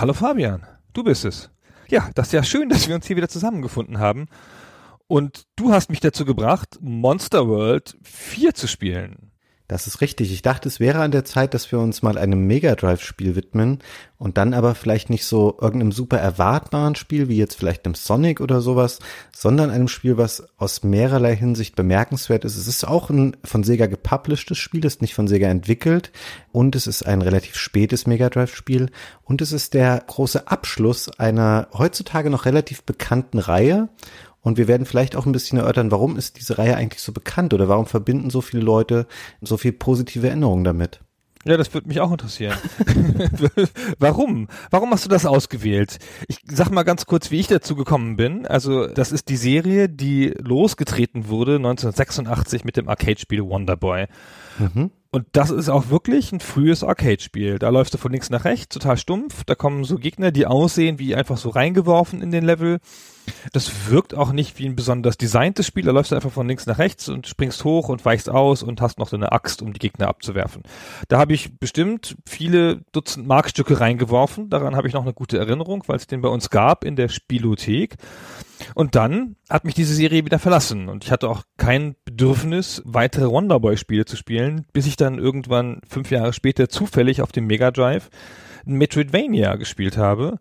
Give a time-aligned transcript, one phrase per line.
[0.00, 1.50] Hallo Fabian, du bist es.
[1.88, 4.28] Ja, das ist ja schön, dass wir uns hier wieder zusammengefunden haben.
[5.08, 9.27] Und du hast mich dazu gebracht, Monster World 4 zu spielen.
[9.68, 10.32] Das ist richtig.
[10.32, 13.36] Ich dachte, es wäre an der Zeit, dass wir uns mal einem Mega Drive Spiel
[13.36, 13.80] widmen
[14.16, 18.40] und dann aber vielleicht nicht so irgendeinem super erwartbaren Spiel wie jetzt vielleicht einem Sonic
[18.40, 18.98] oder sowas,
[19.30, 22.56] sondern einem Spiel, was aus mehrerlei Hinsicht bemerkenswert ist.
[22.56, 26.12] Es ist auch ein von Sega gepublishtes Spiel, ist nicht von Sega entwickelt
[26.50, 28.90] und es ist ein relativ spätes Mega Drive Spiel
[29.22, 33.90] und es ist der große Abschluss einer heutzutage noch relativ bekannten Reihe
[34.40, 37.54] und wir werden vielleicht auch ein bisschen erörtern, warum ist diese Reihe eigentlich so bekannt
[37.54, 39.06] oder warum verbinden so viele Leute
[39.40, 41.00] so viel positive Erinnerungen damit?
[41.44, 42.56] Ja, das würde mich auch interessieren.
[43.98, 44.48] Warum?
[44.70, 45.98] Warum hast du das ausgewählt?
[46.26, 48.44] Ich sag mal ganz kurz, wie ich dazu gekommen bin.
[48.44, 54.08] Also, das ist die Serie, die losgetreten wurde 1986 mit dem Arcade-Spiel Wonderboy.
[54.58, 54.90] Mhm.
[55.10, 57.58] Und das ist auch wirklich ein frühes Arcade-Spiel.
[57.58, 59.42] Da läufst du von links nach rechts, total stumpf.
[59.44, 62.78] Da kommen so Gegner, die aussehen wie einfach so reingeworfen in den Level.
[63.54, 65.84] Das wirkt auch nicht wie ein besonders designtes Spiel.
[65.84, 68.82] Da läufst du einfach von links nach rechts und springst hoch und weichst aus und
[68.82, 70.62] hast noch so eine Axt, um die Gegner abzuwerfen.
[71.08, 74.50] Da habe ich bestimmt viele Dutzend Markstücke reingeworfen.
[74.50, 77.08] Daran habe ich noch eine gute Erinnerung, weil es den bei uns gab in der
[77.08, 77.96] Spielothek.
[78.74, 83.30] Und dann hat mich diese Serie wieder verlassen und ich hatte auch kein Bedürfnis, weitere
[83.30, 88.10] Wonderboy-Spiele zu spielen, bis ich dann irgendwann fünf Jahre später zufällig auf dem Mega Drive
[88.64, 90.38] Metroidvania gespielt habe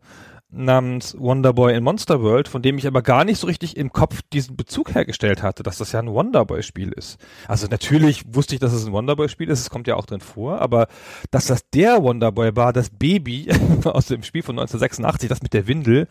[0.50, 4.22] namens Wonderboy in Monster World, von dem ich aber gar nicht so richtig im Kopf
[4.32, 7.18] diesen Bezug hergestellt hatte, dass das ja ein Wonderboy-Spiel ist.
[7.48, 10.62] Also natürlich wusste ich, dass es ein Wonderboy-Spiel ist, es kommt ja auch drin vor,
[10.62, 10.88] aber
[11.32, 13.50] dass das der Wonderboy war, das Baby
[13.84, 16.08] aus dem Spiel von 1986, das mit der Windel,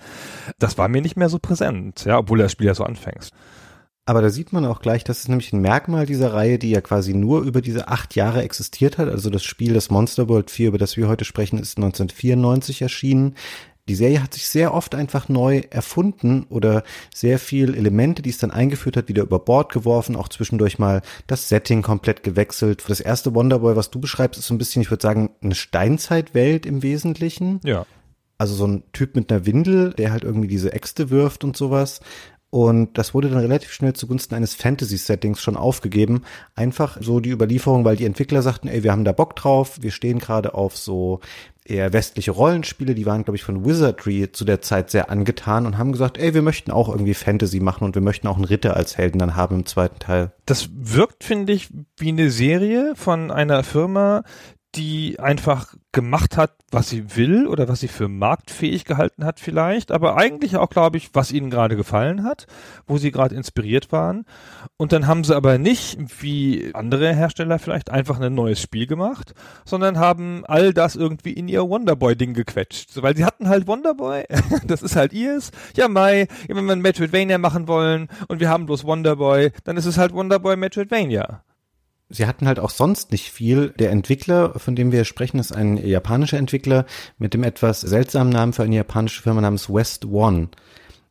[0.58, 3.30] das war mir nicht mehr so präsent, ja, obwohl das Spiel ja so anfängt.
[4.08, 6.80] Aber da sieht man auch gleich, das ist nämlich ein Merkmal dieser Reihe, die ja
[6.80, 9.08] quasi nur über diese acht Jahre existiert hat.
[9.08, 13.34] Also das Spiel, das Monster World 4, über das wir heute sprechen, ist 1994 erschienen.
[13.88, 16.82] Die Serie hat sich sehr oft einfach neu erfunden oder
[17.14, 21.02] sehr viel Elemente, die es dann eingeführt hat, wieder über Bord geworfen, auch zwischendurch mal
[21.28, 22.84] das Setting komplett gewechselt.
[22.88, 26.66] Das erste Wonderboy, was du beschreibst, ist so ein bisschen, ich würde sagen, eine Steinzeitwelt
[26.66, 27.60] im Wesentlichen.
[27.62, 27.86] Ja.
[28.38, 32.00] Also so ein Typ mit einer Windel, der halt irgendwie diese Äxte wirft und sowas.
[32.56, 36.22] Und das wurde dann relativ schnell zugunsten eines Fantasy-Settings schon aufgegeben.
[36.54, 39.90] Einfach so die Überlieferung, weil die Entwickler sagten, ey, wir haben da Bock drauf, wir
[39.90, 41.20] stehen gerade auf so
[41.66, 45.76] eher westliche Rollenspiele, die waren, glaube ich, von Wizardry zu der Zeit sehr angetan und
[45.76, 48.74] haben gesagt, ey, wir möchten auch irgendwie Fantasy machen und wir möchten auch einen Ritter
[48.74, 50.32] als Helden dann haben im zweiten Teil.
[50.46, 51.68] Das wirkt, finde ich,
[51.98, 54.22] wie eine Serie von einer Firma,
[54.76, 59.92] die einfach gemacht hat, was sie will oder was sie für marktfähig gehalten hat vielleicht,
[59.92, 62.46] aber eigentlich auch, glaube ich, was ihnen gerade gefallen hat,
[62.86, 64.24] wo sie gerade inspiriert waren.
[64.76, 69.32] Und dann haben sie aber nicht, wie andere Hersteller vielleicht, einfach ein neues Spiel gemacht,
[69.64, 72.90] sondern haben all das irgendwie in ihr Wonderboy-Ding gequetscht.
[72.90, 74.24] So, weil sie hatten halt Wonderboy,
[74.66, 75.52] das ist halt ihrs.
[75.76, 79.86] Ja, Mai, wenn wir ein Metroidvania machen wollen und wir haben bloß Wonderboy, dann ist
[79.86, 81.42] es halt Wonderboy Metroidvania
[82.08, 83.70] sie hatten halt auch sonst nicht viel.
[83.70, 86.86] Der Entwickler, von dem wir sprechen, ist ein japanischer Entwickler
[87.18, 90.48] mit dem etwas seltsamen Namen für eine japanische Firma namens West One.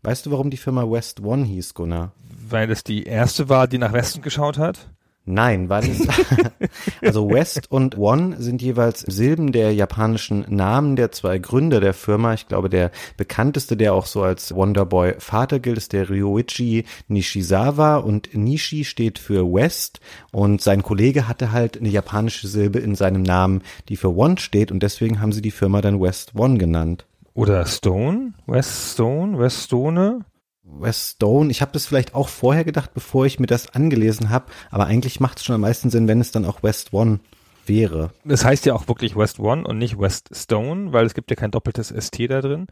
[0.03, 2.11] Weißt du, warum die Firma West One hieß, Gunnar?
[2.47, 4.88] Weil es die erste war, die nach Westen geschaut hat?
[5.28, 6.08] Nein, weil es,
[7.02, 12.36] also West und One sind jeweils Silben der japanischen Namen der zwei Gründer der Firma.
[12.36, 17.97] Ich glaube, der bekannteste, der auch so als Wonderboy Vater gilt, ist der Ryoichi Nishizawa
[17.97, 20.00] und Nishi steht für West
[20.31, 24.72] und sein Kollege hatte halt eine japanische Silbe in seinem Namen, die für One steht
[24.72, 27.07] und deswegen haben sie die Firma dann West One genannt.
[27.34, 28.33] Oder Stone?
[28.45, 29.39] West Stone?
[29.39, 30.19] West Stone?
[30.65, 34.47] West Stone, ich habe das vielleicht auch vorher gedacht, bevor ich mir das angelesen habe,
[34.71, 37.19] aber eigentlich macht es schon am meisten Sinn, wenn es dann auch West One
[37.67, 38.12] wäre.
[38.23, 41.35] Das heißt ja auch wirklich West One und nicht West Stone, weil es gibt ja
[41.35, 42.67] kein doppeltes ST da drin.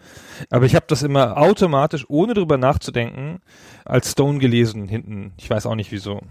[0.50, 3.40] Aber ich habe das immer automatisch, ohne drüber nachzudenken,
[3.86, 5.34] als Stone gelesen hinten.
[5.38, 6.22] Ich weiß auch nicht wieso.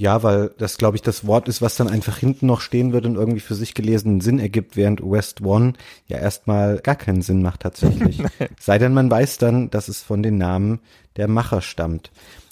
[0.00, 3.04] Ja, weil das, glaube ich, das Wort ist, was dann einfach hinten noch stehen wird
[3.04, 5.74] und irgendwie für sich gelesenen Sinn ergibt, während West One
[6.06, 8.22] ja erstmal gar keinen Sinn macht tatsächlich.
[8.58, 10.80] Sei denn, man weiß dann, dass es von den Namen
[11.18, 12.10] der Macher stammt.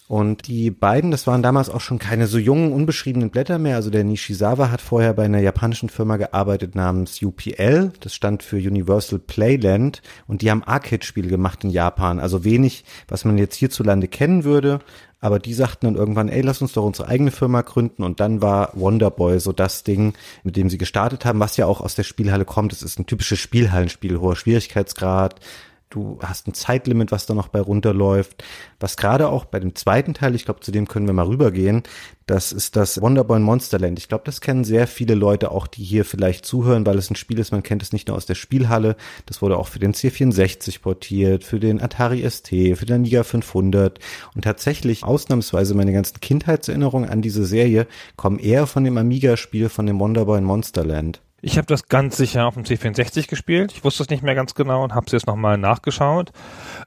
[0.09, 3.77] Und die beiden, das waren damals auch schon keine so jungen, unbeschriebenen Blätter mehr.
[3.77, 7.93] Also der Nishizawa hat vorher bei einer japanischen Firma gearbeitet namens UPL.
[8.01, 10.01] Das stand für Universal Playland.
[10.27, 12.21] Und die haben Arcade-Spiele gemacht in Japan.
[12.21, 14.81] Also wenig, was man jetzt hierzulande kennen würde.
[15.21, 18.05] Aber die sagten dann irgendwann, ey, lass uns doch unsere eigene Firma gründen.
[18.05, 21.81] Und dann war Wonderboy so das Ding, mit dem sie gestartet haben, was ja auch
[21.81, 22.73] aus der Spielhalle kommt.
[22.73, 25.41] Es ist ein typisches Spielhallenspiel, hoher Schwierigkeitsgrad,
[25.91, 28.45] Du hast ein Zeitlimit, was da noch bei runterläuft.
[28.79, 31.83] Was gerade auch bei dem zweiten Teil, ich glaube, zu dem können wir mal rübergehen,
[32.27, 33.99] das ist das Wonderboy Monsterland.
[33.99, 37.17] Ich glaube, das kennen sehr viele Leute auch, die hier vielleicht zuhören, weil es ein
[37.17, 38.97] Spiel ist, man kennt es nicht nur aus der Spielhalle.
[39.25, 43.99] Das wurde auch für den C64 portiert, für den Atari ST, für den Amiga 500.
[44.35, 47.87] Und tatsächlich, ausnahmsweise meine ganzen Kindheitserinnerungen an diese Serie
[48.17, 51.23] kommen eher von dem Amiga-Spiel von dem Wonderboy Monsterland.
[51.41, 53.71] Ich habe das ganz sicher auf dem C64 gespielt.
[53.73, 56.33] Ich wusste es nicht mehr ganz genau und habe es jetzt nochmal nachgeschaut.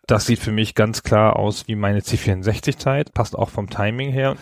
[0.08, 4.36] Das sieht für mich ganz klar aus wie meine C64-Zeit, passt auch vom Timing her.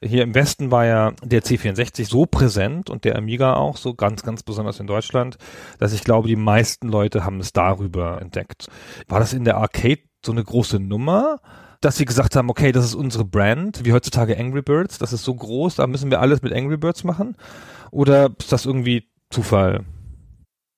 [0.00, 4.22] Hier im Westen war ja der C64 so präsent und der Amiga auch so ganz,
[4.22, 5.38] ganz besonders in Deutschland,
[5.80, 8.68] dass ich glaube, die meisten Leute haben es darüber entdeckt.
[9.08, 11.40] War das in der Arcade so eine große Nummer?
[11.80, 15.22] dass sie gesagt haben, okay, das ist unsere Brand, wie heutzutage Angry Birds, das ist
[15.22, 17.36] so groß, da müssen wir alles mit Angry Birds machen?
[17.92, 19.84] Oder ist das irgendwie Zufall.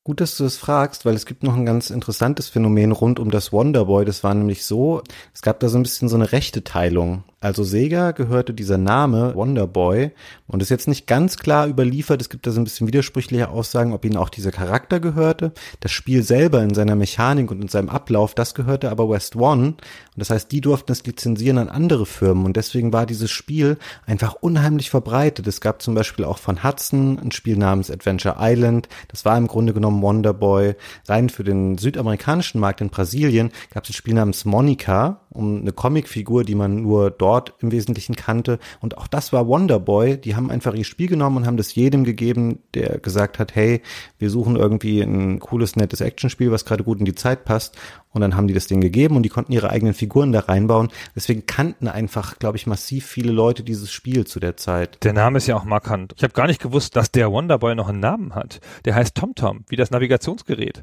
[0.03, 3.31] Gut, dass du das fragst, weil es gibt noch ein ganz interessantes Phänomen rund um
[3.31, 4.07] das Wonderboy.
[4.07, 5.03] Das war nämlich so,
[5.35, 7.25] es gab da so ein bisschen so eine rechte Teilung.
[7.43, 10.11] Also Sega gehörte dieser Name Wonderboy
[10.47, 12.21] und ist jetzt nicht ganz klar überliefert.
[12.21, 15.53] Es gibt da so ein bisschen widersprüchliche Aussagen, ob ihnen auch dieser Charakter gehörte.
[15.81, 19.69] Das Spiel selber in seiner Mechanik und in seinem Ablauf, das gehörte aber West One.
[19.69, 19.79] Und
[20.17, 24.35] das heißt, die durften es lizenzieren an andere Firmen und deswegen war dieses Spiel einfach
[24.35, 25.47] unheimlich verbreitet.
[25.47, 28.89] Es gab zum Beispiel auch von Hudson ein Spiel namens Adventure Island.
[29.09, 30.75] Das war im Grunde genommen Wonderboy.
[31.09, 35.73] Rein für den südamerikanischen Markt in Brasilien gab es ein Spiel namens Monica, um eine
[35.73, 38.59] Comicfigur, die man nur dort im Wesentlichen kannte.
[38.81, 40.17] Und auch das war Wonderboy.
[40.17, 43.81] Die haben einfach ihr Spiel genommen und haben das jedem gegeben, der gesagt hat, hey,
[44.19, 47.79] wir suchen irgendwie ein cooles, nettes Actionspiel, was gerade gut in die Zeit passt.
[48.13, 50.89] Und dann haben die das Ding gegeben und die konnten ihre eigenen Figuren da reinbauen.
[51.15, 54.99] Deswegen kannten einfach, glaube ich, massiv viele Leute dieses Spiel zu der Zeit.
[55.05, 56.15] Der Name ist ja auch markant.
[56.17, 58.61] Ich habe gar nicht gewusst, dass der Wonderboy noch einen Namen hat.
[58.85, 60.83] Der heißt TomTom, wie das Navigationsgerät.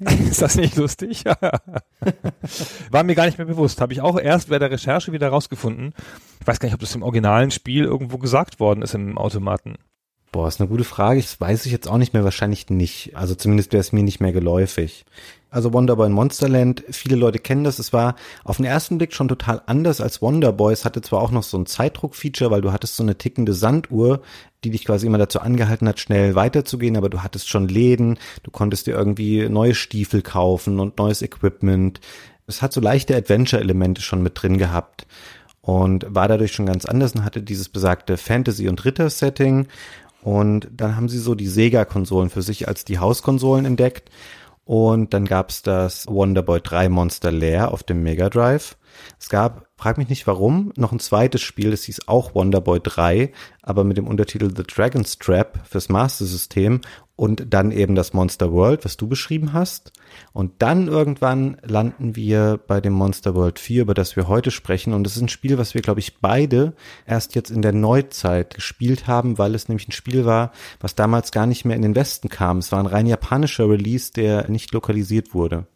[0.30, 1.24] Ist das nicht lustig?
[2.90, 3.80] War mir gar nicht mehr bewusst.
[3.80, 5.92] Habe ich auch erst bei der Recherche wieder rausgefunden.
[6.40, 9.76] Ich weiß gar nicht, ob das im originalen Spiel irgendwo gesagt worden ist im Automaten.
[10.30, 11.20] Boah, ist eine gute Frage.
[11.20, 13.16] Das weiß ich jetzt auch nicht mehr, wahrscheinlich nicht.
[13.16, 15.04] Also zumindest wäre es mir nicht mehr geläufig.
[15.50, 17.78] Also Wonderboy in Monsterland, viele Leute kennen das.
[17.78, 20.74] Es war auf den ersten Blick schon total anders als Wonderboy.
[20.74, 24.20] Es hatte zwar auch noch so ein Zeitdruck-Feature, weil du hattest so eine tickende Sanduhr,
[24.62, 28.50] die dich quasi immer dazu angehalten hat, schnell weiterzugehen, aber du hattest schon Läden, du
[28.50, 32.00] konntest dir irgendwie neue Stiefel kaufen und neues Equipment.
[32.46, 35.06] Es hat so leichte Adventure-Elemente schon mit drin gehabt
[35.62, 39.66] und war dadurch schon ganz anders und hatte dieses besagte Fantasy- und Ritter-Setting.
[40.22, 44.10] Und dann haben sie so die Sega-Konsolen für sich als die Hauskonsolen entdeckt
[44.68, 48.76] und dann gab's das Wonderboy 3 Monster Lair auf dem Mega Drive.
[49.18, 53.32] Es gab, frag mich nicht warum, noch ein zweites Spiel, das hieß auch Wonderboy 3,
[53.62, 56.82] aber mit dem Untertitel The Dragon's Trap fürs Master System
[57.18, 59.90] und dann eben das Monster World, was du beschrieben hast.
[60.32, 64.92] Und dann irgendwann landen wir bei dem Monster World 4, über das wir heute sprechen.
[64.92, 66.74] Und es ist ein Spiel, was wir, glaube ich, beide
[67.06, 71.32] erst jetzt in der Neuzeit gespielt haben, weil es nämlich ein Spiel war, was damals
[71.32, 72.58] gar nicht mehr in den Westen kam.
[72.58, 75.66] Es war ein rein japanischer Release, der nicht lokalisiert wurde.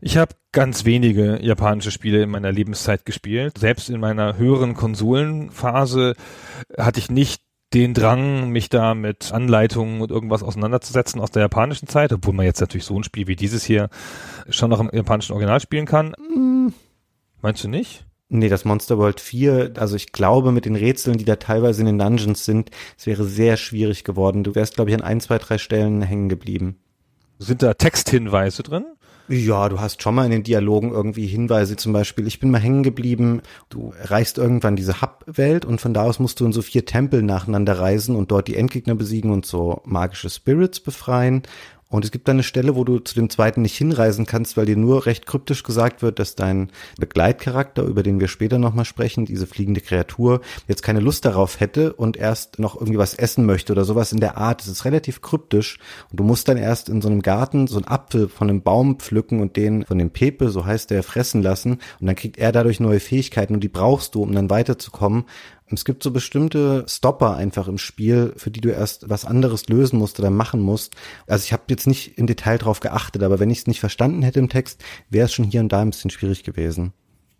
[0.00, 3.58] Ich habe ganz wenige japanische Spiele in meiner Lebenszeit gespielt.
[3.58, 6.14] Selbst in meiner höheren Konsolenphase
[6.78, 7.42] hatte ich nicht
[7.74, 12.46] den Drang, mich da mit Anleitungen und irgendwas auseinanderzusetzen aus der japanischen Zeit, obwohl man
[12.46, 13.90] jetzt natürlich so ein Spiel wie dieses hier
[14.48, 16.12] schon noch im japanischen Original spielen kann.
[16.12, 16.72] Mm.
[17.42, 18.06] Meinst du nicht?
[18.30, 21.86] Nee, das Monster World 4, also ich glaube mit den Rätseln, die da teilweise in
[21.86, 24.44] den Dungeons sind, es wäre sehr schwierig geworden.
[24.44, 26.78] Du wärst, glaube ich, an ein, zwei, drei Stellen hängen geblieben.
[27.38, 28.84] Sind da Texthinweise drin?
[29.28, 32.60] Ja, du hast schon mal in den Dialogen irgendwie Hinweise, zum Beispiel, ich bin mal
[32.60, 36.62] hängen geblieben, du erreichst irgendwann diese Hub-Welt und von da aus musst du in so
[36.62, 41.42] vier Tempel nacheinander reisen und dort die Endgegner besiegen und so magische Spirits befreien.
[41.90, 44.66] Und es gibt dann eine Stelle, wo du zu dem zweiten nicht hinreisen kannst, weil
[44.66, 49.24] dir nur recht kryptisch gesagt wird, dass dein Begleitcharakter, über den wir später nochmal sprechen,
[49.24, 53.72] diese fliegende Kreatur, jetzt keine Lust darauf hätte und erst noch irgendwie was essen möchte
[53.72, 54.60] oder sowas in der Art.
[54.60, 55.78] Es ist relativ kryptisch
[56.10, 58.98] und du musst dann erst in so einem Garten so einen Apfel von einem Baum
[58.98, 62.52] pflücken und den von dem Pepe, so heißt der, fressen lassen und dann kriegt er
[62.52, 65.24] dadurch neue Fähigkeiten und die brauchst du, um dann weiterzukommen.
[65.70, 69.98] Es gibt so bestimmte Stopper einfach im Spiel, für die du erst was anderes lösen
[69.98, 70.94] musst oder machen musst.
[71.26, 74.22] Also ich habe jetzt nicht im Detail drauf geachtet, aber wenn ich es nicht verstanden
[74.22, 76.92] hätte im Text, wäre es schon hier und da ein bisschen schwierig gewesen.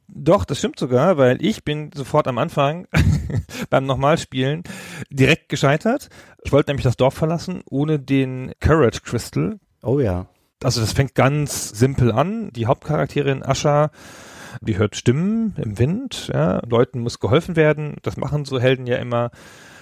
[0.08, 2.86] Doch, das stimmt sogar, weil ich bin sofort am Anfang
[3.70, 4.62] beim Nochmalspielen
[5.10, 6.08] direkt gescheitert.
[6.42, 9.58] Ich wollte nämlich das Dorf verlassen ohne den Courage Crystal.
[9.82, 10.26] Oh ja.
[10.62, 12.50] Also das fängt ganz simpel an.
[12.52, 13.90] Die Hauptcharakterin Ascha,
[14.60, 16.30] die hört Stimmen im Wind.
[16.32, 16.62] Ja.
[16.68, 17.96] Leuten muss geholfen werden.
[18.02, 19.30] Das machen so Helden ja immer.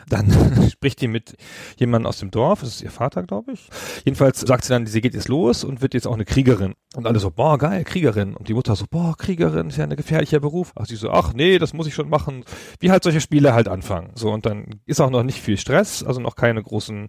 [0.08, 0.30] Dann
[0.70, 1.36] spricht die mit
[1.76, 3.68] jemandem aus dem Dorf, das ist ihr Vater, glaube ich.
[4.04, 6.74] Jedenfalls sagt sie dann, sie geht jetzt los und wird jetzt auch eine Kriegerin.
[6.94, 8.34] Und alle so, boah, geil, Kriegerin.
[8.34, 10.72] Und die Mutter so, boah, Kriegerin ist ja ein gefährlicher Beruf.
[10.76, 12.44] Ach, sie so, ach nee, das muss ich schon machen.
[12.78, 14.12] Wie halt solche Spiele halt anfangen.
[14.14, 17.08] So, und dann ist auch noch nicht viel Stress, also noch keine großen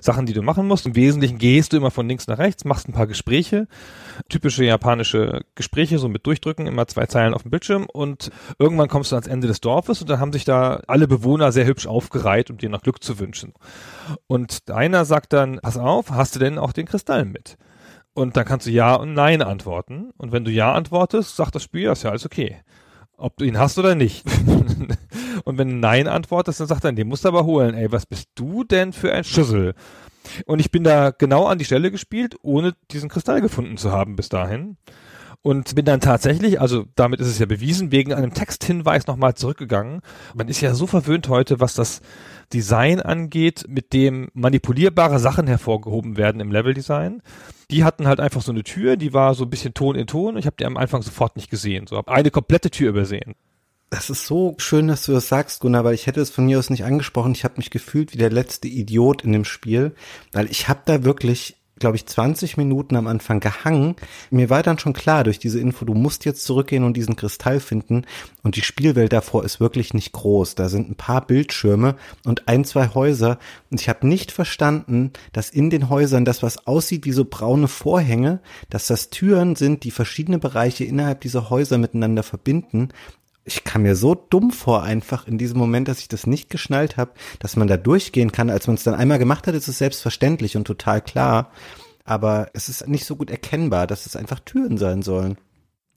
[0.00, 0.86] Sachen, die du machen musst.
[0.86, 3.66] Im Wesentlichen gehst du immer von links nach rechts, machst ein paar Gespräche,
[4.28, 9.12] typische japanische Gespräche, so mit Durchdrücken, immer zwei Zeilen auf dem Bildschirm und irgendwann kommst
[9.12, 12.50] du ans Ende des Dorfes und dann haben sich da alle Bewohner sehr hübsch aufgereiht,
[12.50, 13.52] um dir nach Glück zu wünschen.
[14.26, 17.56] Und einer sagt dann, pass auf, hast du denn auch den Kristall mit?
[18.16, 20.10] Und dann kannst du Ja und Nein antworten.
[20.16, 22.56] Und wenn du Ja antwortest, sagt das Spiel, ja, ist ja alles okay.
[23.18, 24.24] Ob du ihn hast oder nicht.
[25.44, 27.74] und wenn du Nein antwortest, dann sagt er, den musst du aber holen.
[27.74, 29.74] Ey, was bist du denn für ein Schüssel?
[30.46, 34.16] Und ich bin da genau an die Stelle gespielt, ohne diesen Kristall gefunden zu haben
[34.16, 34.76] bis dahin.
[35.42, 40.00] Und bin dann tatsächlich, also damit ist es ja bewiesen, wegen einem Texthinweis nochmal zurückgegangen.
[40.34, 42.00] Man ist ja so verwöhnt heute, was das
[42.52, 47.22] Design angeht, mit dem manipulierbare Sachen hervorgehoben werden im Leveldesign.
[47.70, 50.36] Die hatten halt einfach so eine Tür, die war so ein bisschen Ton in Ton.
[50.36, 51.86] Ich habe die am Anfang sofort nicht gesehen.
[51.86, 53.36] So habe eine komplette Tür übersehen.
[53.90, 56.58] Das ist so schön, dass du das sagst, Gunnar, weil ich hätte es von mir
[56.58, 57.32] aus nicht angesprochen.
[57.32, 59.94] Ich habe mich gefühlt wie der letzte Idiot in dem Spiel,
[60.32, 63.96] weil ich habe da wirklich glaube ich, 20 Minuten am Anfang gehangen.
[64.30, 67.60] Mir war dann schon klar durch diese Info, du musst jetzt zurückgehen und diesen Kristall
[67.60, 68.06] finden.
[68.42, 70.54] Und die Spielwelt davor ist wirklich nicht groß.
[70.54, 73.38] Da sind ein paar Bildschirme und ein, zwei Häuser.
[73.70, 77.68] Und ich habe nicht verstanden, dass in den Häusern das, was aussieht wie so braune
[77.68, 78.40] Vorhänge,
[78.70, 82.88] dass das Türen sind, die verschiedene Bereiche innerhalb dieser Häuser miteinander verbinden
[83.46, 86.96] ich kam mir so dumm vor einfach in diesem Moment, dass ich das nicht geschnallt
[86.96, 88.50] habe, dass man da durchgehen kann.
[88.50, 91.52] Als man es dann einmal gemacht hat, ist es selbstverständlich und total klar.
[92.04, 95.38] Aber es ist nicht so gut erkennbar, dass es einfach Türen sein sollen.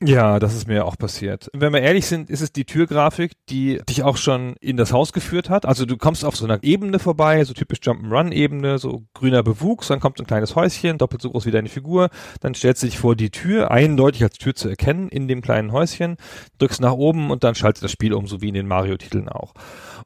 [0.02, 1.50] Ja, das ist mir auch passiert.
[1.52, 5.12] Wenn wir ehrlich sind, ist es die Türgrafik, die dich auch schon in das Haus
[5.12, 5.66] geführt hat.
[5.66, 10.00] Also du kommst auf so einer Ebene vorbei, so typisch Jump'n'Run-Ebene, so grüner Bewuchs, dann
[10.00, 13.18] kommt ein kleines Häuschen, doppelt so groß wie deine Figur, dann stellst du dich vor
[13.18, 16.16] die Tür, eindeutig als Tür zu erkennen in dem kleinen Häuschen,
[16.60, 19.54] drückst nach oben und dann schaltet das Spiel um, so wie in den Mario-Titeln auch.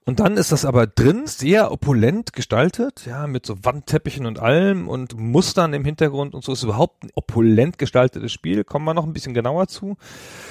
[0.05, 4.89] Und dann ist das aber drin sehr opulent gestaltet, ja, mit so Wandteppichen und allem
[4.89, 8.63] und Mustern im Hintergrund und so ist überhaupt ein opulent gestaltetes Spiel.
[8.63, 9.82] Kommen wir noch ein bisschen genauer zu.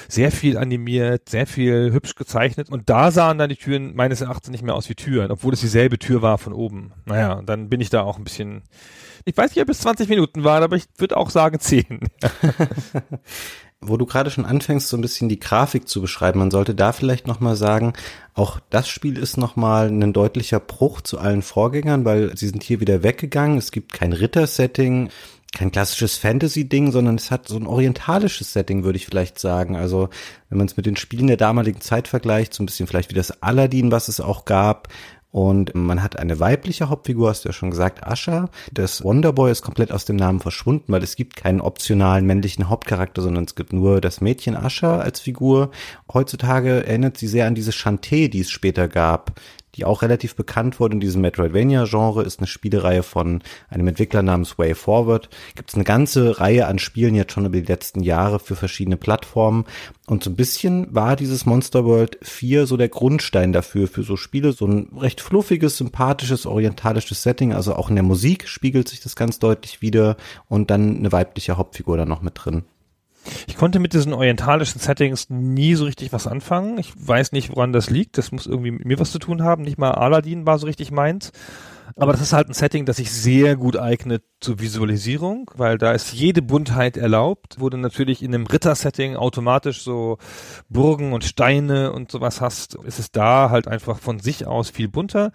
[0.07, 4.49] Sehr viel animiert, sehr viel hübsch gezeichnet und da sahen dann die Türen meines Erachtens
[4.51, 6.93] nicht mehr aus wie Türen, obwohl es dieselbe Tür war von oben.
[7.05, 8.63] Naja, dann bin ich da auch ein bisschen,
[9.25, 11.99] ich weiß nicht, ob es 20 Minuten waren, aber ich würde auch sagen 10.
[13.87, 16.91] wo du gerade schon anfängst, so ein bisschen die Grafik zu beschreiben, man sollte da
[16.91, 17.93] vielleicht nochmal sagen,
[18.33, 22.79] auch das Spiel ist nochmal ein deutlicher Bruch zu allen Vorgängern, weil sie sind hier
[22.79, 23.57] wieder weggegangen.
[23.57, 25.09] Es gibt kein Ritter-Setting,
[25.55, 29.75] kein klassisches Fantasy-Ding, sondern es hat so ein orientalisches Setting, würde ich vielleicht sagen.
[29.75, 30.09] Also
[30.49, 33.15] wenn man es mit den Spielen der damaligen Zeit vergleicht, so ein bisschen vielleicht wie
[33.15, 34.89] das Aladdin, was es auch gab,
[35.33, 38.49] und man hat eine weibliche Hauptfigur, hast du ja schon gesagt, Asha.
[38.71, 43.23] Das Wonderboy ist komplett aus dem Namen verschwunden, weil es gibt keinen optionalen männlichen Hauptcharakter,
[43.23, 45.71] sondern es gibt nur das Mädchen Asha als Figur.
[46.13, 49.41] Heutzutage erinnert sie sehr an diese Shantae, die es später gab
[49.75, 54.57] die auch relativ bekannt wurde in diesem Metroidvania-Genre, ist eine Spielereihe von einem Entwickler namens
[54.57, 55.29] Way Forward.
[55.55, 58.97] Gibt es eine ganze Reihe an Spielen jetzt schon über die letzten Jahre für verschiedene
[58.97, 59.65] Plattformen.
[60.07, 64.17] Und so ein bisschen war dieses Monster World 4 so der Grundstein dafür, für so
[64.17, 67.53] Spiele, so ein recht fluffiges, sympathisches, orientalisches Setting.
[67.53, 71.57] Also auch in der Musik spiegelt sich das ganz deutlich wieder und dann eine weibliche
[71.57, 72.63] Hauptfigur da noch mit drin.
[73.47, 76.77] Ich konnte mit diesen orientalischen Settings nie so richtig was anfangen.
[76.77, 78.17] Ich weiß nicht, woran das liegt.
[78.17, 79.63] Das muss irgendwie mit mir was zu tun haben.
[79.63, 81.31] Nicht mal Aladdin war so richtig meins.
[81.95, 85.91] Aber das ist halt ein Setting, das sich sehr gut eignet zur Visualisierung, weil da
[85.91, 90.17] ist jede Buntheit erlaubt, wo du natürlich in einem Ritter-Setting automatisch so
[90.69, 94.87] Burgen und Steine und sowas hast, ist es da halt einfach von sich aus viel
[94.87, 95.31] bunter,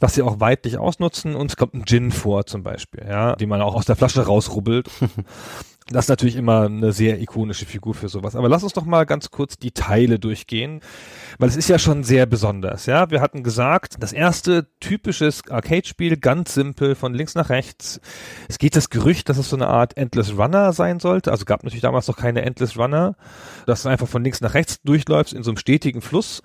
[0.00, 3.46] was sie auch weitlich ausnutzen und es kommt ein Gin vor zum Beispiel, ja, die
[3.46, 4.88] man auch aus der Flasche rausrubbelt.
[5.90, 8.36] Das ist natürlich immer eine sehr ikonische Figur für sowas.
[8.36, 10.80] Aber lass uns doch mal ganz kurz die Teile durchgehen,
[11.38, 12.84] weil es ist ja schon sehr besonders.
[12.84, 18.00] Ja, wir hatten gesagt, das erste typisches Arcade-Spiel, ganz simpel, von links nach rechts.
[18.48, 21.30] Es geht das Gerücht, dass es so eine Art Endless Runner sein sollte.
[21.30, 23.16] Also gab natürlich damals noch keine Endless Runner,
[23.64, 26.42] dass du einfach von links nach rechts durchläufst in so einem stetigen Fluss.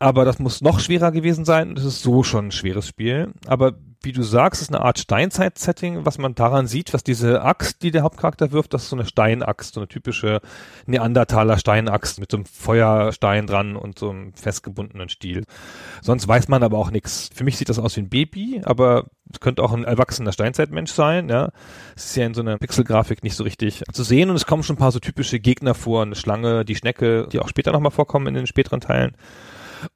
[0.00, 3.32] Aber das muss noch schwerer gewesen sein es ist so schon ein schweres Spiel.
[3.46, 7.82] Aber wie du sagst, ist eine Art Steinzeit-Setting, was man daran sieht, was diese Axt,
[7.82, 10.40] die der Hauptcharakter wirft, das ist so eine Steinaxt, so eine typische
[10.86, 15.44] Neandertaler Steinaxt mit so einem Feuerstein dran und so einem festgebundenen Stiel.
[16.00, 17.28] Sonst weiß man aber auch nichts.
[17.34, 20.92] Für mich sieht das aus wie ein Baby, aber es könnte auch ein erwachsener Steinzeitmensch
[20.92, 21.50] sein, ja.
[21.94, 24.62] Es ist ja in so einer Pixelgrafik nicht so richtig zu sehen und es kommen
[24.62, 27.92] schon ein paar so typische Gegner vor, eine Schlange, die Schnecke, die auch später nochmal
[27.92, 29.14] vorkommen in den späteren Teilen.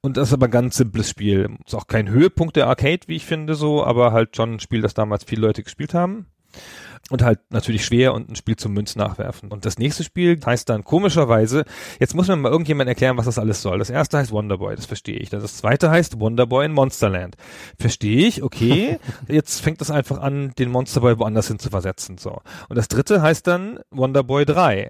[0.01, 1.57] Und das ist aber ein ganz simples Spiel.
[1.65, 4.81] Ist auch kein Höhepunkt der Arcade, wie ich finde, so, aber halt schon ein Spiel,
[4.81, 6.27] das damals viele Leute gespielt haben.
[7.11, 9.51] Und halt natürlich schwer und ein Spiel zum Münz nachwerfen.
[9.51, 11.63] Und das nächste Spiel heißt dann komischerweise,
[11.99, 13.77] jetzt muss mir mal irgendjemand erklären, was das alles soll.
[13.77, 15.29] Das erste heißt Wonderboy, das verstehe ich.
[15.29, 17.35] Das zweite heißt Wonderboy in Monsterland.
[17.77, 18.97] Verstehe ich, okay.
[19.27, 22.17] Jetzt fängt das einfach an, den Monsterboy woanders hin zu versetzen.
[22.17, 22.41] So.
[22.69, 24.89] Und das dritte heißt dann Wonderboy 3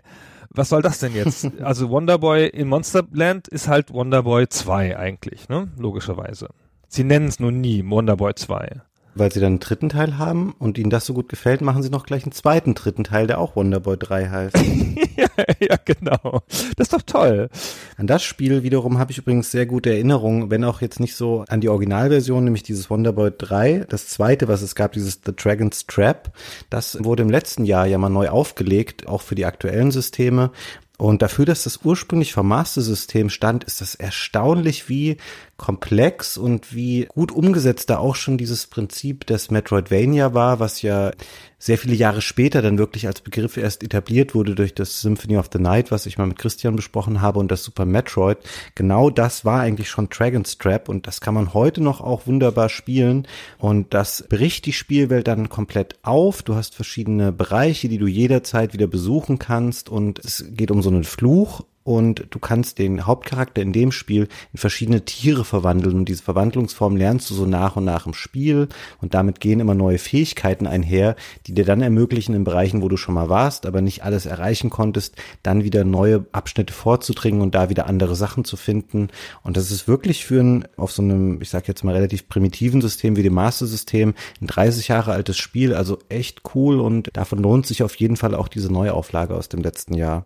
[0.56, 1.50] was soll das denn jetzt?
[1.62, 5.68] Also Wonderboy in Monsterland ist halt Wonderboy 2 eigentlich, ne?
[5.78, 6.50] Logischerweise.
[6.88, 8.82] Sie nennen es nur nie Wonderboy 2
[9.16, 11.90] weil sie dann einen dritten Teil haben und ihnen das so gut gefällt, machen sie
[11.90, 14.58] noch gleich einen zweiten dritten Teil, der auch Wonderboy 3 heißt.
[15.16, 15.28] ja,
[15.60, 16.44] ja, genau.
[16.76, 17.50] Das ist doch toll.
[17.98, 21.46] An das Spiel wiederum habe ich übrigens sehr gute Erinnerungen, wenn auch jetzt nicht so
[21.48, 23.86] an die Originalversion, nämlich dieses Wonderboy 3.
[23.90, 26.32] Das zweite, was es gab, dieses The Dragon's Trap,
[26.70, 30.52] das wurde im letzten Jahr ja mal neu aufgelegt, auch für die aktuellen Systeme.
[30.98, 35.18] Und dafür, dass das ursprünglich vom Master-System stand, ist das erstaunlich, wie
[35.58, 41.12] komplex und wie gut umgesetzt da auch schon dieses Prinzip des Metroidvania war, was ja
[41.58, 45.50] sehr viele Jahre später dann wirklich als Begriff erst etabliert wurde durch das Symphony of
[45.52, 48.38] the Night, was ich mal mit Christian besprochen habe und das Super Metroid.
[48.76, 52.68] Genau das war eigentlich schon Dragon's Trap und das kann man heute noch auch wunderbar
[52.68, 53.26] spielen
[53.58, 56.44] und das bricht die Spielwelt dann komplett auf.
[56.44, 60.90] Du hast verschiedene Bereiche, die du jederzeit wieder besuchen kannst und es geht um so
[60.90, 65.96] einen Fluch und du kannst den Hauptcharakter in dem Spiel in verschiedene Tiere verwandeln.
[65.96, 68.70] Und diese Verwandlungsform lernst du so nach und nach im Spiel.
[69.02, 71.16] Und damit gehen immer neue Fähigkeiten einher,
[71.46, 74.72] die dir dann ermöglichen in Bereichen, wo du schon mal warst, aber nicht alles erreichen
[74.72, 79.10] konntest, dann wieder neue Abschnitte vorzudringen und da wieder andere Sachen zu finden.
[79.44, 82.82] Und das ist wirklich für ein auf so einem, ich sag jetzt mal relativ primitiven
[82.82, 87.38] System wie dem Master System ein 30 Jahre altes Spiel, also echt cool und davon
[87.38, 90.26] lohnt sich auf jeden Fall auch diese Neuauflage aus dem letzten Jahr.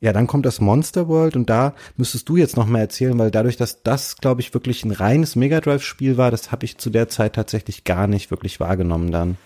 [0.00, 3.30] Ja, dann kommt das Monster World und da müsstest du jetzt noch mal erzählen, weil
[3.30, 6.76] dadurch, dass das, glaube ich, wirklich ein reines Mega Drive Spiel war, das habe ich
[6.76, 9.38] zu der Zeit tatsächlich gar nicht wirklich wahrgenommen dann.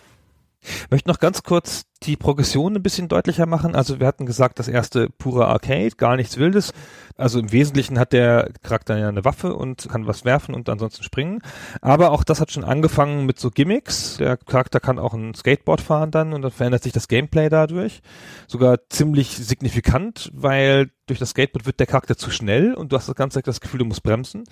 [0.62, 3.74] Ich möchte noch ganz kurz die Progression ein bisschen deutlicher machen.
[3.74, 6.72] Also wir hatten gesagt, das erste pure Arcade, gar nichts Wildes.
[7.16, 11.02] Also im Wesentlichen hat der Charakter ja eine Waffe und kann was werfen und ansonsten
[11.02, 11.42] springen.
[11.82, 14.16] Aber auch das hat schon angefangen mit so Gimmicks.
[14.16, 18.00] Der Charakter kann auch ein Skateboard fahren dann und dann verändert sich das Gameplay dadurch.
[18.46, 23.08] Sogar ziemlich signifikant, weil durch das Skateboard wird der Charakter zu schnell und du hast
[23.08, 24.44] das ganze Zeit das Gefühl, du musst bremsen.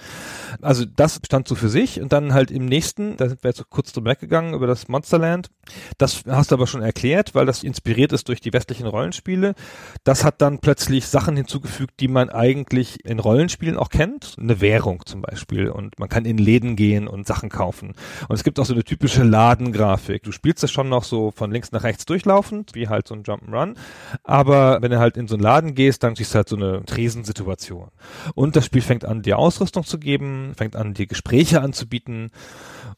[0.61, 3.71] Also das stand so für sich und dann halt im nächsten, da sind wir jetzt
[3.71, 5.51] kurz drüber weggegangen über das Monsterland.
[5.99, 9.55] Das hast du aber schon erklärt, weil das inspiriert ist durch die westlichen Rollenspiele.
[10.03, 14.35] Das hat dann plötzlich Sachen hinzugefügt, die man eigentlich in Rollenspielen auch kennt.
[14.41, 15.71] Eine Währung zum Beispiel.
[15.71, 17.95] Und man kann in Läden gehen und Sachen kaufen.
[18.29, 20.25] Und es gibt auch so eine typische Ladengrafik.
[20.25, 23.23] Du spielst das schon noch so von links nach rechts durchlaufend, wie halt so ein
[23.23, 23.77] Jump'n'Run.
[24.25, 26.85] Aber wenn du halt in so einen Laden gehst, dann siehst du halt so eine
[26.87, 27.89] Tresensituation.
[28.35, 32.33] Und das Spiel fängt an, dir Ausrüstung zu geben, fängt an, dir Gespräche anzubieten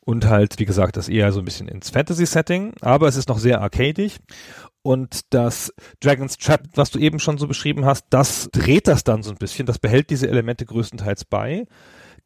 [0.01, 3.39] und halt, wie gesagt, das eher so ein bisschen ins Fantasy-Setting, aber es ist noch
[3.39, 4.19] sehr arcadig.
[4.83, 9.23] Und das Dragon's Trap, was du eben schon so beschrieben hast, das dreht das dann
[9.23, 11.67] so ein bisschen, das behält diese Elemente größtenteils bei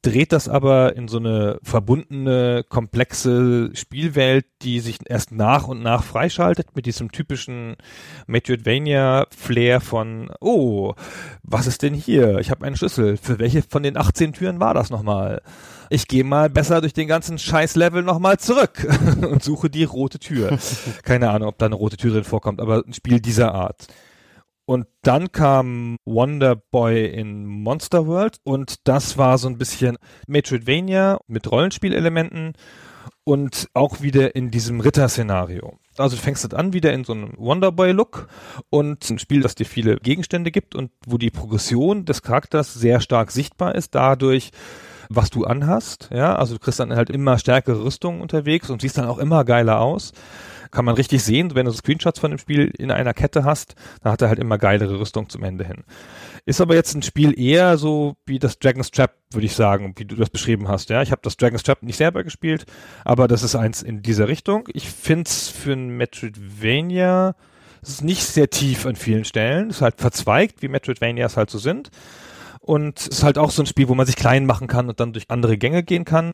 [0.04, 6.04] dreht das aber in so eine verbundene, komplexe Spielwelt, die sich erst nach und nach
[6.04, 7.76] freischaltet mit diesem typischen
[8.26, 10.94] Metroidvania-Flair von, oh,
[11.42, 12.38] was ist denn hier?
[12.38, 13.16] Ich habe einen Schlüssel.
[13.16, 15.40] Für welche von den 18 Türen war das nochmal?
[15.94, 18.84] Ich gehe mal besser durch den ganzen Scheiß-Level nochmal zurück
[19.30, 20.58] und suche die rote Tür.
[21.04, 23.86] Keine Ahnung, ob da eine rote Tür drin vorkommt, aber ein Spiel dieser Art.
[24.64, 31.20] Und dann kam Wonder Boy in Monster World und das war so ein bisschen Metroidvania
[31.28, 32.54] mit Rollenspielelementen
[33.22, 35.78] und auch wieder in diesem Ritter-Szenario.
[35.96, 38.26] Also du fängst an wieder in so einem Wonderboy-Look
[38.68, 43.00] und ein Spiel, das dir viele Gegenstände gibt und wo die Progression des Charakters sehr
[43.00, 44.50] stark sichtbar ist, dadurch,
[45.08, 46.08] was du anhast.
[46.12, 49.44] Ja, also du kriegst dann halt immer stärkere Rüstungen unterwegs und siehst dann auch immer
[49.44, 50.12] geiler aus
[50.74, 54.12] kann man richtig sehen, wenn du Screenshots von dem Spiel in einer Kette hast, dann
[54.12, 55.84] hat er halt immer geilere Rüstung zum Ende hin.
[56.44, 60.04] Ist aber jetzt ein Spiel eher so wie das Dragon's Trap, würde ich sagen, wie
[60.04, 60.90] du das beschrieben hast.
[60.90, 62.66] Ja, ich habe das Dragon's Trap nicht selber gespielt,
[63.04, 64.68] aber das ist eins in dieser Richtung.
[64.72, 67.36] Ich find's für ein Metroidvania,
[67.80, 71.50] es ist nicht sehr tief an vielen Stellen, es ist halt verzweigt, wie Metroidvanias halt
[71.50, 71.90] so sind.
[72.64, 74.98] Und es ist halt auch so ein Spiel, wo man sich klein machen kann und
[74.98, 76.32] dann durch andere Gänge gehen kann.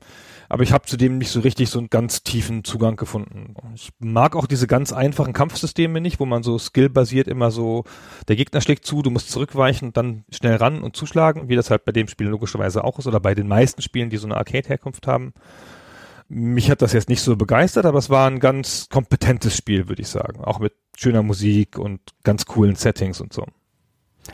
[0.48, 3.54] Aber ich habe zudem nicht so richtig so einen ganz tiefen Zugang gefunden.
[3.74, 7.82] Ich mag auch diese ganz einfachen Kampfsysteme nicht, wo man so skillbasiert immer so,
[8.28, 11.68] der Gegner schlägt zu, du musst zurückweichen und dann schnell ran und zuschlagen, wie das
[11.68, 14.36] halt bei dem Spiel logischerweise auch ist oder bei den meisten Spielen, die so eine
[14.36, 15.32] Arcade-Herkunft haben.
[16.28, 20.02] Mich hat das jetzt nicht so begeistert, aber es war ein ganz kompetentes Spiel, würde
[20.02, 20.44] ich sagen.
[20.44, 23.46] Auch mit schöner Musik und ganz coolen Settings und so.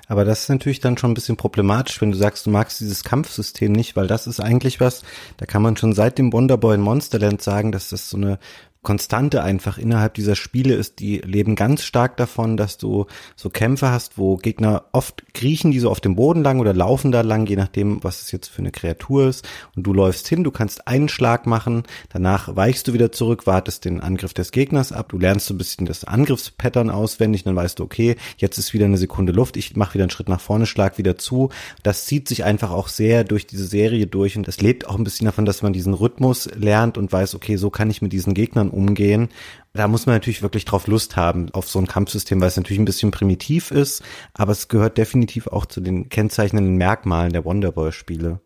[0.09, 3.05] Aber das ist natürlich dann schon ein bisschen problematisch, wenn du sagst, du magst dieses
[3.05, 5.03] Kampfsystem nicht, weil das ist eigentlich was,
[5.37, 8.39] da kann man schon seit dem Wonderboy in Monsterland sagen, dass das so eine
[8.87, 13.91] Konstante einfach innerhalb dieser Spiele ist, die leben ganz stark davon, dass du so Kämpfe
[13.91, 17.47] hast, wo Gegner oft kriechen die so auf dem Boden lang oder laufen da lang,
[17.49, 19.45] je nachdem, was es jetzt für eine Kreatur ist.
[19.75, 23.85] Und du läufst hin, du kannst einen Schlag machen, danach weichst du wieder zurück, wartest
[23.85, 27.81] den Angriff des Gegners ab, du lernst so ein bisschen das Angriffspattern auswendig, dann weißt
[27.81, 30.65] du, okay, jetzt ist wieder eine Sekunde Luft, ich mache wieder einen Schritt nach vorne,
[30.65, 31.49] schlag wieder zu.
[31.83, 35.03] Das zieht sich einfach auch sehr durch diese Serie durch und das lebt auch ein
[35.03, 38.33] bisschen davon, dass man diesen Rhythmus lernt und weiß, okay, so kann ich mit diesen
[38.33, 39.29] Gegnern umgehen.
[39.73, 42.81] Da muss man natürlich wirklich drauf Lust haben, auf so ein Kampfsystem, weil es natürlich
[42.81, 44.03] ein bisschen primitiv ist,
[44.35, 48.41] aber es gehört definitiv auch zu den kennzeichnenden Merkmalen der Wonderboy-Spiele.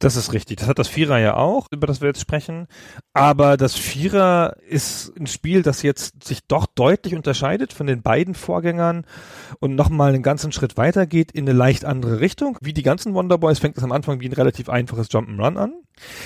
[0.00, 0.58] Das ist richtig.
[0.58, 2.66] Das hat das Vierer ja auch, über das wir jetzt sprechen.
[3.12, 8.34] Aber das Vierer ist ein Spiel, das jetzt sich doch deutlich unterscheidet von den beiden
[8.34, 9.06] Vorgängern
[9.60, 12.58] und nochmal einen ganzen Schritt weiter geht in eine leicht andere Richtung.
[12.60, 15.74] Wie die ganzen Wonderboys fängt es am Anfang wie ein relativ einfaches Jump'n'Run an.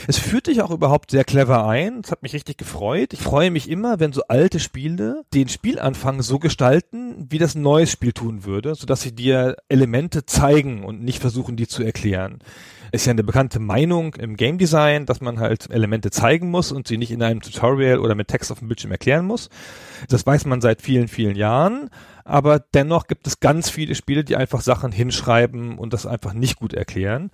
[0.06, 2.00] Es führt dich auch überhaupt sehr clever ein.
[2.02, 3.12] Es hat mich richtig gefreut.
[3.12, 7.62] Ich freue mich immer, wenn so alte Spiele den Spielanfang so gestalten, wie das ein
[7.62, 12.38] neues Spiel tun würde, sodass sie dir Elemente zeigen und nicht versuchen, die zu erklären
[12.92, 16.88] ist ja eine bekannte Meinung im Game Design, dass man halt Elemente zeigen muss und
[16.88, 19.50] sie nicht in einem Tutorial oder mit Text auf dem Bildschirm erklären muss.
[20.08, 21.90] Das weiß man seit vielen, vielen Jahren
[22.28, 26.56] aber dennoch gibt es ganz viele Spiele, die einfach Sachen hinschreiben und das einfach nicht
[26.56, 27.30] gut erklären.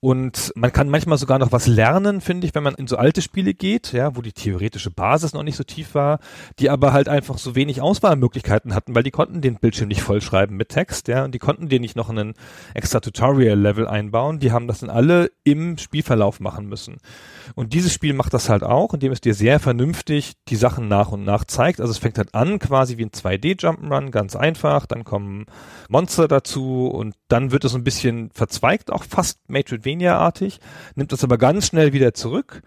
[0.00, 3.22] Und man kann manchmal sogar noch was lernen, finde ich, wenn man in so alte
[3.22, 6.20] Spiele geht, ja, wo die theoretische Basis noch nicht so tief war,
[6.58, 10.56] die aber halt einfach so wenig Auswahlmöglichkeiten hatten, weil die konnten den Bildschirm nicht vollschreiben
[10.56, 12.34] mit Text, ja, und die konnten den nicht noch einen
[12.74, 14.38] extra Tutorial-Level einbauen.
[14.38, 16.98] Die haben das dann alle im Spielverlauf machen müssen.
[17.54, 21.12] Und dieses Spiel macht das halt auch, indem es dir sehr vernünftig die Sachen nach
[21.12, 21.80] und nach zeigt.
[21.80, 24.86] Also es fängt halt an quasi wie ein 2D-Jump'n'Run, ganz einfach.
[24.86, 25.46] Dann kommen
[25.88, 30.60] Monster dazu und dann wird es ein bisschen verzweigt, auch fast Metroidvania-artig,
[30.94, 32.62] nimmt das aber ganz schnell wieder zurück.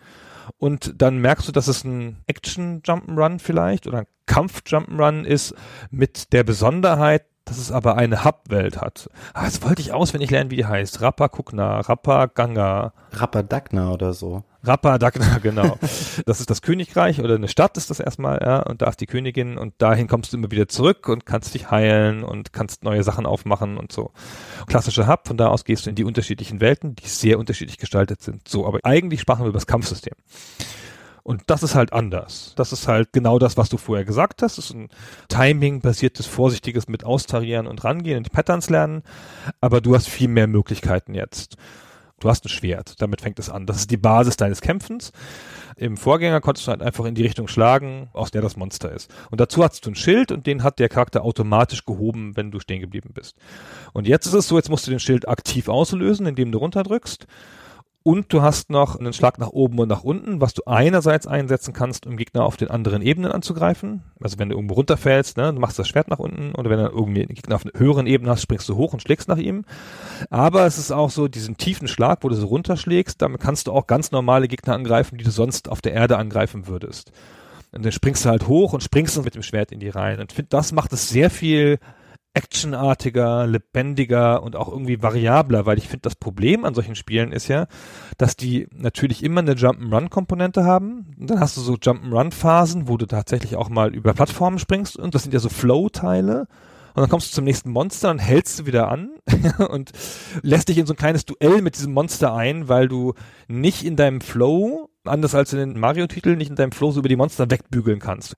[0.57, 5.55] Und dann merkst du, dass es ein Action-Jump'n'Run vielleicht oder ein Kampf-Jump'n'Run ist
[5.89, 9.09] mit der Besonderheit, dass es aber eine Hub-Welt hat.
[9.33, 11.01] Ah, das wollte ich auswendig lernen, wie die heißt.
[11.01, 12.93] Rappa Kukna, Rappa Ganga.
[13.11, 14.43] Rappa Dagna oder so.
[14.63, 15.77] Rappa Dagna, genau.
[16.25, 19.05] das ist das Königreich oder eine Stadt ist das erstmal, ja, und da ist die
[19.05, 23.03] Königin und dahin kommst du immer wieder zurück und kannst dich heilen und kannst neue
[23.03, 24.11] Sachen aufmachen und so.
[24.67, 28.21] Klassischer Hub, von da aus gehst du in die unterschiedlichen Welten, die sehr unterschiedlich gestaltet
[28.21, 28.47] sind.
[28.47, 30.13] So, aber eigentlich sprachen wir über das Kampfsystem.
[31.23, 32.53] Und das ist halt anders.
[32.57, 34.57] Das ist halt genau das, was du vorher gesagt hast.
[34.57, 34.89] Das ist ein
[35.29, 39.03] Timing-basiertes, vorsichtiges mit Austarieren und rangehen und Patterns lernen.
[39.61, 41.55] Aber du hast viel mehr Möglichkeiten jetzt.
[42.23, 43.01] Du hast ein Schwert.
[43.01, 43.65] Damit fängt es an.
[43.65, 45.11] Das ist die Basis deines Kämpfens.
[45.75, 49.13] Im Vorgänger konntest du halt einfach in die Richtung schlagen, aus der das Monster ist.
[49.29, 52.61] Und dazu hast du ein Schild und den hat der Charakter automatisch gehoben, wenn du
[52.61, 53.35] stehen geblieben bist.
[53.91, 57.27] Und jetzt ist es so, jetzt musst du den Schild aktiv auslösen, indem du runterdrückst.
[58.05, 61.71] Und du hast noch einen Schlag nach oben und nach unten, was du einerseits einsetzen
[61.73, 64.03] kannst, um Gegner auf den anderen Ebenen anzugreifen.
[64.19, 66.89] Also wenn du irgendwo runterfällst, ne, du machst das Schwert nach unten oder wenn du
[66.89, 69.63] irgendwie einen Gegner auf einer höheren Ebene hast, springst du hoch und schlägst nach ihm.
[70.29, 73.71] Aber es ist auch so diesen tiefen Schlag, wo du so runterschlägst, damit kannst du
[73.71, 77.13] auch ganz normale Gegner angreifen, die du sonst auf der Erde angreifen würdest.
[77.71, 80.19] Und dann springst du halt hoch und springst mit dem Schwert in die Reihen.
[80.19, 81.79] Und ich finde, das macht es sehr viel
[82.33, 87.47] actionartiger, lebendiger und auch irgendwie variabler, weil ich finde, das Problem an solchen Spielen ist
[87.47, 87.67] ja,
[88.17, 91.13] dass die natürlich immer eine Jump'n'Run-Komponente haben.
[91.19, 95.13] Und dann hast du so Jump'n'Run-Phasen, wo du tatsächlich auch mal über Plattformen springst und
[95.13, 96.47] das sind ja so Flow-Teile.
[96.95, 99.11] Und dann kommst du zum nächsten Monster und hältst du wieder an
[99.69, 99.91] und
[100.41, 103.13] lässt dich in so ein kleines Duell mit diesem Monster ein, weil du
[103.47, 107.09] nicht in deinem Flow, anders als in den Mario-Titeln, nicht in deinem Flow so über
[107.09, 108.35] die Monster wegbügeln kannst.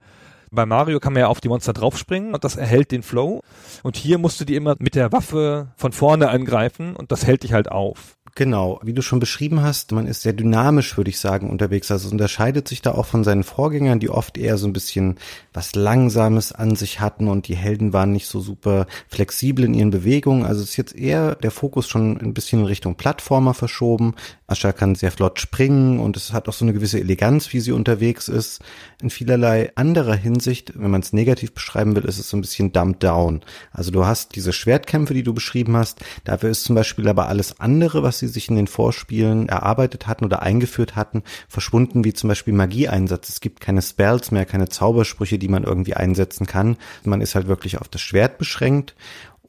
[0.56, 3.42] Bei Mario kann man ja auf die Monster draufspringen und das erhält den Flow.
[3.84, 7.44] Und hier musst du die immer mit der Waffe von vorne angreifen und das hält
[7.44, 8.16] dich halt auf.
[8.38, 11.90] Genau, wie du schon beschrieben hast, man ist sehr dynamisch, würde ich sagen, unterwegs.
[11.90, 15.16] Also es unterscheidet sich da auch von seinen Vorgängern, die oft eher so ein bisschen
[15.54, 19.90] was Langsames an sich hatten und die Helden waren nicht so super flexibel in ihren
[19.90, 20.44] Bewegungen.
[20.44, 24.16] Also es ist jetzt eher der Fokus schon ein bisschen in Richtung Plattformer verschoben.
[24.48, 27.72] Ascha kann sehr flott springen und es hat auch so eine gewisse Eleganz, wie sie
[27.72, 28.62] unterwegs ist.
[29.02, 32.72] In vielerlei anderer Hinsicht, wenn man es negativ beschreiben will, ist es so ein bisschen
[32.72, 33.42] dumbed down.
[33.72, 36.00] Also du hast diese Schwertkämpfe, die du beschrieben hast.
[36.26, 40.26] Dafür ist zum Beispiel aber alles andere, was sie sich in den Vorspielen erarbeitet hatten
[40.26, 43.30] oder eingeführt hatten, verschwunden, wie zum Beispiel Magieeinsatz.
[43.30, 46.78] Es gibt keine Spells mehr, keine Zaubersprüche, die man irgendwie einsetzen kann.
[47.04, 48.96] Man ist halt wirklich auf das Schwert beschränkt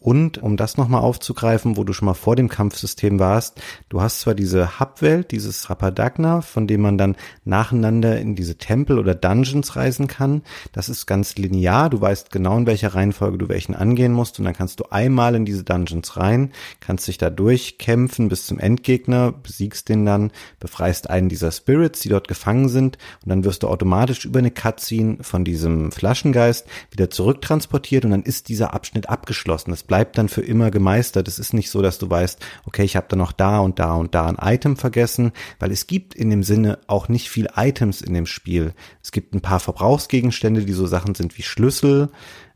[0.07, 4.21] und um das nochmal aufzugreifen, wo du schon mal vor dem Kampfsystem warst, du hast
[4.21, 9.75] zwar diese Hubwelt, dieses Rapadagna, von dem man dann nacheinander in diese Tempel oder Dungeons
[9.75, 10.43] reisen kann.
[10.71, 11.91] Das ist ganz linear.
[11.91, 14.39] Du weißt genau, in welcher Reihenfolge du welchen angehen musst.
[14.39, 18.61] Und dann kannst du einmal in diese Dungeons rein, kannst dich da durchkämpfen bis zum
[18.61, 22.97] Endgegner, besiegst den dann, befreist einen dieser Spirits, die dort gefangen sind.
[23.25, 28.23] Und dann wirst du automatisch über eine Cutscene von diesem Flaschengeist wieder zurücktransportiert und dann
[28.23, 29.73] ist dieser Abschnitt abgeschlossen.
[29.73, 31.29] Das bleibt dann für immer gemeistert.
[31.29, 33.95] Es ist nicht so, dass du weißt, okay, ich habe da noch da und da
[33.95, 38.03] und da ein Item vergessen, weil es gibt in dem Sinne auch nicht viel Items
[38.03, 38.75] in dem Spiel.
[39.03, 42.11] Es gibt ein paar Verbrauchsgegenstände, die so Sachen sind wie Schlüssel.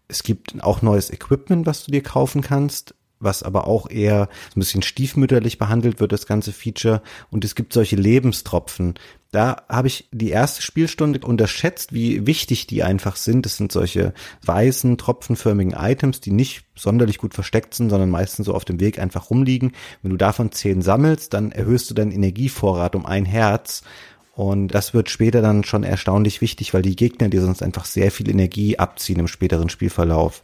[0.08, 4.60] Es gibt auch neues Equipment, was du dir kaufen kannst was aber auch eher ein
[4.60, 7.02] bisschen stiefmütterlich behandelt wird, das ganze Feature.
[7.30, 8.94] Und es gibt solche Lebenstropfen.
[9.30, 13.46] Da habe ich die erste Spielstunde unterschätzt, wie wichtig die einfach sind.
[13.46, 14.12] Das sind solche
[14.44, 18.98] weißen, tropfenförmigen Items, die nicht sonderlich gut versteckt sind, sondern meistens so auf dem Weg
[18.98, 19.72] einfach rumliegen.
[20.02, 23.82] Wenn du davon zehn sammelst, dann erhöhst du deinen Energievorrat um ein Herz.
[24.34, 28.10] Und das wird später dann schon erstaunlich wichtig, weil die Gegner dir sonst einfach sehr
[28.10, 30.42] viel Energie abziehen im späteren Spielverlauf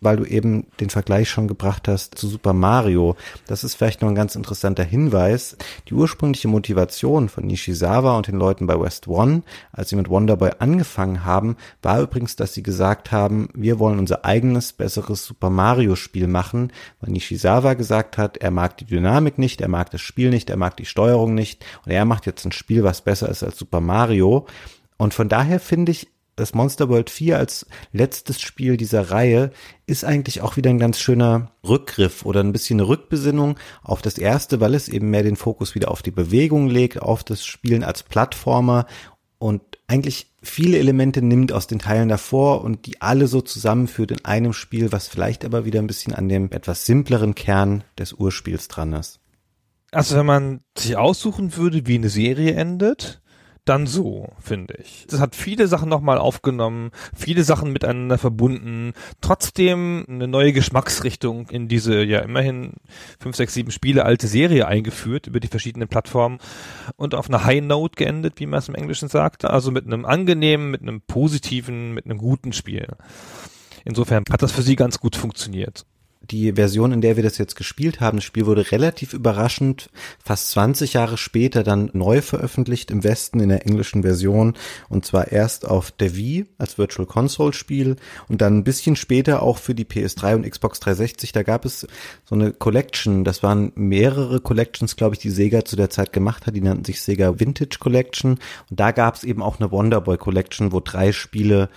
[0.00, 3.16] weil du eben den Vergleich schon gebracht hast zu Super Mario.
[3.46, 5.56] Das ist vielleicht noch ein ganz interessanter Hinweis.
[5.88, 10.50] Die ursprüngliche Motivation von Nishizawa und den Leuten bei West One, als sie mit Wonderboy
[10.58, 15.96] angefangen haben, war übrigens, dass sie gesagt haben, wir wollen unser eigenes, besseres Super Mario
[15.96, 20.30] Spiel machen, weil Nishizawa gesagt hat, er mag die Dynamik nicht, er mag das Spiel
[20.30, 23.42] nicht, er mag die Steuerung nicht und er macht jetzt ein Spiel, was besser ist
[23.42, 24.46] als Super Mario.
[24.96, 26.08] Und von daher finde ich,
[26.40, 29.50] das Monster World 4 als letztes Spiel dieser Reihe
[29.86, 34.18] ist eigentlich auch wieder ein ganz schöner Rückgriff oder ein bisschen eine Rückbesinnung auf das
[34.18, 37.84] erste, weil es eben mehr den Fokus wieder auf die Bewegung legt, auf das Spielen
[37.84, 38.86] als Plattformer
[39.38, 44.24] und eigentlich viele Elemente nimmt aus den Teilen davor und die alle so zusammenführt in
[44.24, 48.68] einem Spiel, was vielleicht aber wieder ein bisschen an dem etwas simpleren Kern des Urspiels
[48.68, 49.20] dran ist.
[49.92, 53.19] Also wenn man sich aussuchen würde, wie eine Serie endet,
[53.70, 55.06] dann so, finde ich.
[55.08, 61.68] Es hat viele Sachen nochmal aufgenommen, viele Sachen miteinander verbunden, trotzdem eine neue Geschmacksrichtung in
[61.68, 62.72] diese ja immerhin
[63.20, 66.38] fünf, sechs, sieben Spiele alte Serie eingeführt über die verschiedenen Plattformen
[66.96, 69.44] und auf einer High Note geendet, wie man es im Englischen sagt.
[69.44, 72.88] Also mit einem angenehmen, mit einem positiven, mit einem guten Spiel.
[73.84, 75.86] Insofern hat das für sie ganz gut funktioniert
[76.22, 79.90] die Version, in der wir das jetzt gespielt haben, das Spiel wurde relativ überraschend
[80.22, 84.54] fast 20 Jahre später dann neu veröffentlicht im Westen in der englischen Version
[84.88, 87.96] und zwar erst auf der Wii als Virtual Console Spiel
[88.28, 91.32] und dann ein bisschen später auch für die PS3 und Xbox 360.
[91.32, 91.86] Da gab es
[92.24, 96.46] so eine Collection, das waren mehrere Collections, glaube ich, die Sega zu der Zeit gemacht
[96.46, 96.54] hat.
[96.54, 98.32] Die nannten sich Sega Vintage Collection
[98.68, 101.70] und da gab es eben auch eine Wonderboy Collection, wo drei Spiele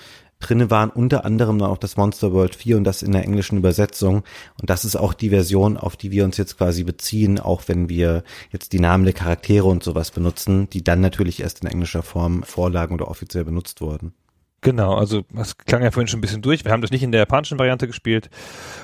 [0.43, 3.57] drinne waren, unter anderem dann auch das Monster World 4 und das in der englischen
[3.57, 4.23] Übersetzung.
[4.59, 7.89] Und das ist auch die Version, auf die wir uns jetzt quasi beziehen, auch wenn
[7.89, 12.03] wir jetzt die Namen der Charaktere und sowas benutzen, die dann natürlich erst in englischer
[12.03, 14.13] Form vorlagen oder offiziell benutzt wurden.
[14.63, 16.63] Genau, also das klang ja vorhin schon ein bisschen durch.
[16.63, 18.29] Wir haben das nicht in der japanischen Variante gespielt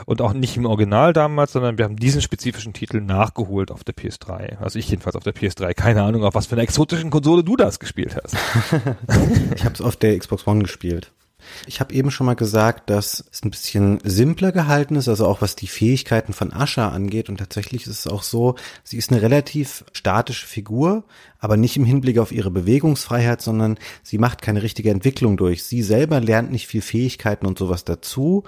[0.05, 3.95] und auch nicht im Original damals, sondern wir haben diesen spezifischen Titel nachgeholt auf der
[3.95, 4.57] PS3.
[4.57, 5.73] Also ich jedenfalls auf der PS3.
[5.73, 8.35] Keine Ahnung, auf was für einer exotischen Konsole du das gespielt hast.
[9.55, 11.13] ich habe es auf der Xbox One gespielt.
[11.65, 15.41] Ich habe eben schon mal gesagt, dass es ein bisschen simpler gehalten ist, also auch
[15.41, 17.29] was die Fähigkeiten von Asha angeht.
[17.29, 21.03] Und tatsächlich ist es auch so, sie ist eine relativ statische Figur,
[21.39, 25.63] aber nicht im Hinblick auf ihre Bewegungsfreiheit, sondern sie macht keine richtige Entwicklung durch.
[25.63, 28.43] Sie selber lernt nicht viel Fähigkeiten und sowas dazu,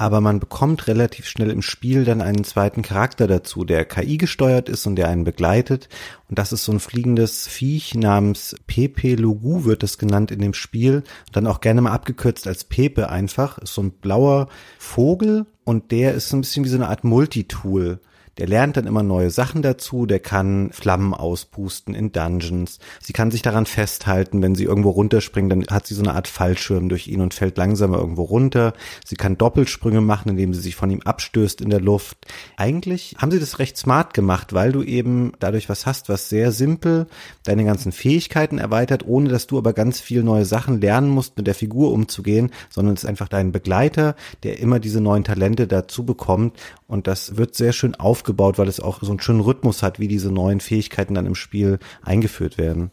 [0.00, 4.70] aber man bekommt relativ schnell im Spiel dann einen zweiten Charakter dazu, der KI gesteuert
[4.70, 5.90] ist und der einen begleitet.
[6.30, 10.54] Und das ist so ein fliegendes Viech namens Pepe Logu wird es genannt in dem
[10.54, 11.02] Spiel.
[11.32, 13.58] dann auch gerne mal abgekürzt als Pepe einfach.
[13.58, 17.04] Ist so ein blauer Vogel und der ist so ein bisschen wie so eine Art
[17.04, 18.00] Multitool.
[18.40, 22.78] Der lernt dann immer neue Sachen dazu, der kann Flammen auspusten in Dungeons.
[22.98, 26.26] Sie kann sich daran festhalten, wenn sie irgendwo runterspringt, dann hat sie so eine Art
[26.26, 28.72] Fallschirm durch ihn und fällt langsamer irgendwo runter.
[29.04, 32.16] Sie kann Doppelsprünge machen, indem sie sich von ihm abstößt in der Luft.
[32.56, 36.50] Eigentlich haben sie das recht smart gemacht, weil du eben dadurch was hast, was sehr
[36.50, 37.08] simpel
[37.44, 41.46] deine ganzen Fähigkeiten erweitert, ohne dass du aber ganz viel neue Sachen lernen musst, mit
[41.46, 46.06] der Figur umzugehen, sondern es ist einfach dein Begleiter, der immer diese neuen Talente dazu
[46.06, 49.82] bekommt und das wird sehr schön aufgebaut aufgebaut, weil es auch so einen schönen Rhythmus
[49.82, 52.90] hat, wie diese neuen Fähigkeiten dann im Spiel eingeführt werden.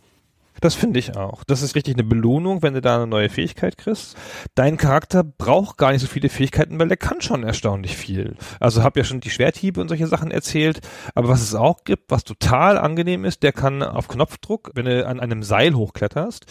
[0.61, 1.43] Das finde ich auch.
[1.43, 4.17] Das ist richtig eine Belohnung, wenn du da eine neue Fähigkeit kriegst.
[4.55, 8.35] Dein Charakter braucht gar nicht so viele Fähigkeiten, weil der kann schon erstaunlich viel.
[8.59, 10.81] Also hab ja schon die Schwerthiebe und solche Sachen erzählt.
[11.15, 15.05] Aber was es auch gibt, was total angenehm ist, der kann auf Knopfdruck, wenn du
[15.05, 16.45] an einem Seil hochkletterst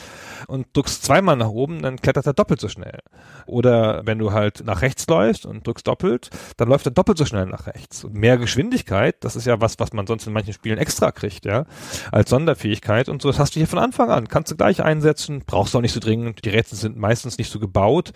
[0.47, 3.01] und drückst zweimal nach oben, dann klettert er doppelt so schnell.
[3.47, 7.25] Oder wenn du halt nach rechts läufst und drückst doppelt, dann läuft er doppelt so
[7.25, 8.05] schnell nach rechts.
[8.05, 11.45] Und mehr Geschwindigkeit, das ist ja was, was man sonst in manchen Spielen extra kriegt,
[11.45, 11.65] ja,
[12.13, 13.09] als Sonderfähigkeit.
[13.09, 14.29] Und so das hast du hier von Anfang Anfang an.
[14.29, 16.45] Kannst du gleich einsetzen, brauchst du auch nicht so dringend.
[16.45, 18.13] Die Rätsel sind meistens nicht so gebaut,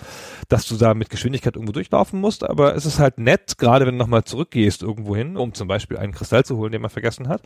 [0.48, 3.94] dass du da mit Geschwindigkeit irgendwo durchlaufen musst, aber es ist halt nett, gerade wenn
[3.94, 7.28] du nochmal zurückgehst irgendwo hin, um zum Beispiel einen Kristall zu holen, den man vergessen
[7.28, 7.42] hat,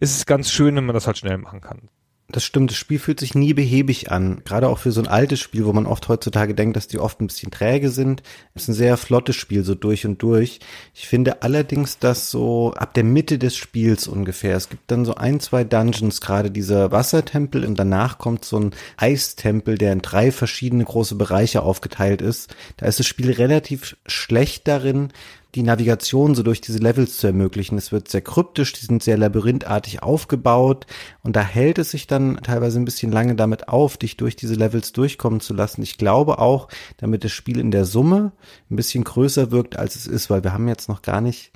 [0.00, 1.90] ist es ganz schön, wenn man das halt schnell machen kann.
[2.28, 4.40] Das stimmt, das Spiel fühlt sich nie behäbig an.
[4.44, 7.20] Gerade auch für so ein altes Spiel, wo man oft heutzutage denkt, dass die oft
[7.20, 8.22] ein bisschen träge sind.
[8.54, 10.58] Das ist ein sehr flottes Spiel, so durch und durch.
[10.94, 15.16] Ich finde allerdings, dass so ab der Mitte des Spiels ungefähr, es gibt dann so
[15.16, 20.32] ein, zwei Dungeons, gerade dieser Wassertempel und danach kommt so ein Eistempel, der in drei
[20.32, 22.54] verschiedene große Bereiche aufgeteilt ist.
[22.78, 25.10] Da ist das Spiel relativ schlecht darin,
[25.54, 27.78] die Navigation so durch diese Levels zu ermöglichen.
[27.78, 30.86] Es wird sehr kryptisch, die sind sehr labyrinthartig aufgebaut
[31.22, 34.54] und da hält es sich dann teilweise ein bisschen lange damit auf, dich durch diese
[34.54, 35.82] Levels durchkommen zu lassen.
[35.82, 38.32] Ich glaube auch, damit das Spiel in der Summe
[38.70, 41.52] ein bisschen größer wirkt, als es ist, weil wir haben jetzt noch gar nicht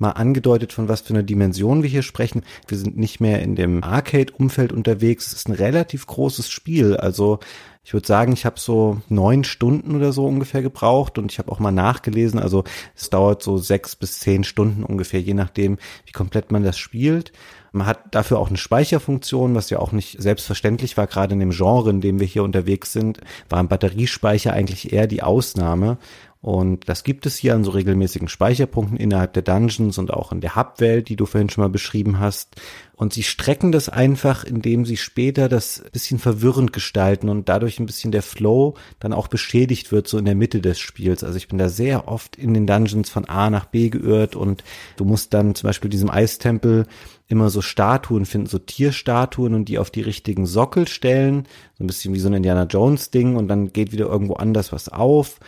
[0.00, 2.42] mal angedeutet, von was für einer Dimension wir hier sprechen.
[2.66, 5.26] Wir sind nicht mehr in dem Arcade-Umfeld unterwegs.
[5.26, 6.96] Es ist ein relativ großes Spiel.
[6.96, 7.38] Also
[7.82, 11.50] ich würde sagen, ich habe so neun Stunden oder so ungefähr gebraucht und ich habe
[11.50, 12.38] auch mal nachgelesen.
[12.38, 12.64] Also
[12.94, 17.32] es dauert so sechs bis zehn Stunden ungefähr, je nachdem, wie komplett man das spielt.
[17.72, 21.50] Man hat dafür auch eine Speicherfunktion, was ja auch nicht selbstverständlich war, gerade in dem
[21.50, 25.98] Genre, in dem wir hier unterwegs sind, war ein Batteriespeicher eigentlich eher die Ausnahme.
[26.42, 30.40] Und das gibt es hier an so regelmäßigen Speicherpunkten innerhalb der Dungeons und auch in
[30.40, 32.56] der Hubwelt, die du vorhin schon mal beschrieben hast.
[32.96, 37.86] Und sie strecken das einfach, indem sie später das bisschen verwirrend gestalten und dadurch ein
[37.86, 41.24] bisschen der Flow dann auch beschädigt wird, so in der Mitte des Spiels.
[41.24, 44.64] Also ich bin da sehr oft in den Dungeons von A nach B geirrt und
[44.96, 46.86] du musst dann zum Beispiel diesem Eistempel
[47.26, 51.46] immer so Statuen finden, so Tierstatuen und die auf die richtigen Sockel stellen.
[51.78, 54.72] So ein bisschen wie so ein Indiana Jones Ding und dann geht wieder irgendwo anders
[54.72, 55.38] was auf.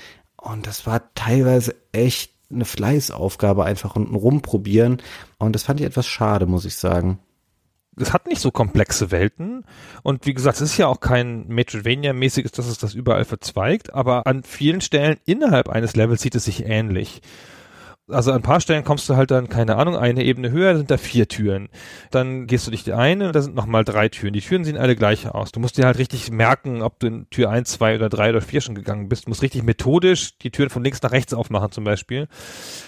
[0.43, 5.01] Und das war teilweise echt eine Fleißaufgabe, einfach unten rumprobieren.
[5.39, 7.21] Und das fand ich etwas schade, muss ich sagen.
[7.97, 9.65] Es hat nicht so komplexe Welten.
[10.03, 14.27] Und wie gesagt, es ist ja auch kein Metroidvania-mäßiges, dass es das überall verzweigt, aber
[14.27, 17.23] an vielen Stellen innerhalb eines Levels sieht es sich ähnlich
[18.13, 20.91] also an ein paar Stellen kommst du halt dann, keine Ahnung, eine Ebene höher, sind
[20.91, 21.69] da vier Türen.
[22.11, 24.33] Dann gehst du dich die eine und da sind nochmal drei Türen.
[24.33, 25.53] Die Türen sehen alle gleich aus.
[25.53, 28.41] Du musst dir halt richtig merken, ob du in Tür eins, zwei oder drei oder
[28.41, 29.27] vier schon gegangen bist.
[29.27, 32.29] Du musst richtig methodisch die Türen von links nach rechts aufmachen zum Beispiel.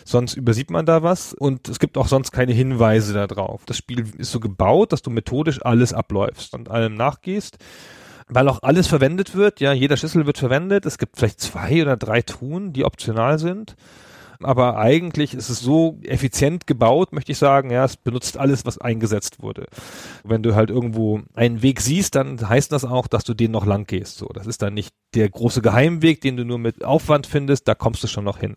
[0.04, 3.62] Sonst übersieht man da was und es gibt auch sonst keine Hinweise da drauf.
[3.66, 7.58] Das Spiel ist so gebaut, dass du methodisch alles abläufst und allem nachgehst
[8.26, 10.86] weil auch alles verwendet wird, ja, jeder Schlüssel wird verwendet.
[10.86, 13.76] Es gibt vielleicht zwei oder drei Truhen, die optional sind
[14.42, 18.78] aber eigentlich ist es so effizient gebaut, möchte ich sagen, ja, es benutzt alles, was
[18.78, 19.66] eingesetzt wurde.
[20.24, 23.66] Wenn du halt irgendwo einen Weg siehst, dann heißt das auch, dass du den noch
[23.66, 24.26] lang gehst, so.
[24.28, 28.02] Das ist dann nicht der große Geheimweg, den du nur mit Aufwand findest, da kommst
[28.02, 28.56] du schon noch hin.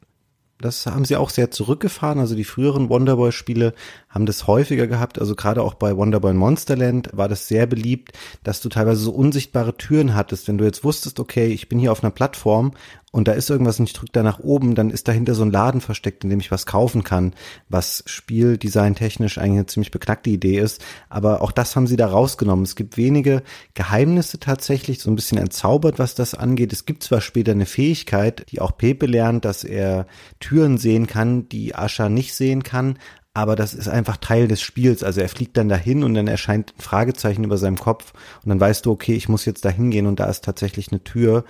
[0.60, 2.20] Das haben sie auch sehr zurückgefahren.
[2.20, 3.74] Also die früheren Wonderboy-Spiele
[4.10, 5.20] haben das häufiger gehabt.
[5.20, 8.14] Also gerade auch bei Wonderboy Monsterland war das sehr beliebt,
[8.44, 10.48] dass du teilweise so unsichtbare Türen hattest.
[10.48, 12.72] Wenn du jetzt wusstest, okay, ich bin hier auf einer Plattform
[13.12, 15.52] und da ist irgendwas und ich drücke da nach oben, dann ist dahinter so ein
[15.52, 17.34] Laden versteckt, in dem ich was kaufen kann,
[17.70, 20.84] was spieldesigntechnisch eigentlich eine ziemlich beknackte Idee ist.
[21.10, 22.66] Aber auch das haben sie da rausgenommen.
[22.66, 23.44] Es gibt wenige
[23.76, 26.74] Geheimnisse tatsächlich, so ein bisschen entzaubert, was das angeht.
[26.74, 30.06] Es gibt zwar später eine Fähigkeit, die auch Pepe lernt, dass er
[30.42, 32.98] Türen sehen kann, die Ascha nicht sehen kann,
[33.38, 35.04] aber das ist einfach Teil des Spiels.
[35.04, 38.60] Also er fliegt dann dahin und dann erscheint ein Fragezeichen über seinem Kopf und dann
[38.60, 41.46] weißt du, okay, ich muss jetzt da hingehen und da ist tatsächlich eine Tür.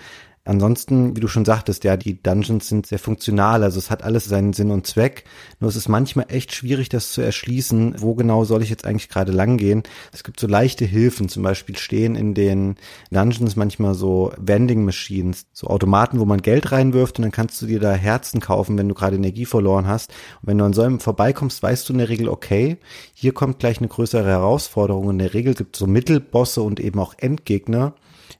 [0.47, 4.23] Ansonsten, wie du schon sagtest, ja, die Dungeons sind sehr funktional, also es hat alles
[4.25, 5.25] seinen Sinn und Zweck.
[5.59, 7.95] Nur es ist manchmal echt schwierig, das zu erschließen.
[7.99, 9.83] Wo genau soll ich jetzt eigentlich gerade lang gehen?
[10.13, 12.77] Es gibt so leichte Hilfen, zum Beispiel stehen in den
[13.11, 17.65] Dungeons manchmal so Vending Machines, so Automaten, wo man Geld reinwirft und dann kannst du
[17.65, 20.11] dir da Herzen kaufen, wenn du gerade Energie verloren hast.
[20.41, 22.77] Und wenn du an so einem vorbeikommst, weißt du in der Regel, okay,
[23.13, 25.09] hier kommt gleich eine größere Herausforderung.
[25.09, 27.95] In der Regel gibt es so Mittelbosse und eben auch Endgegner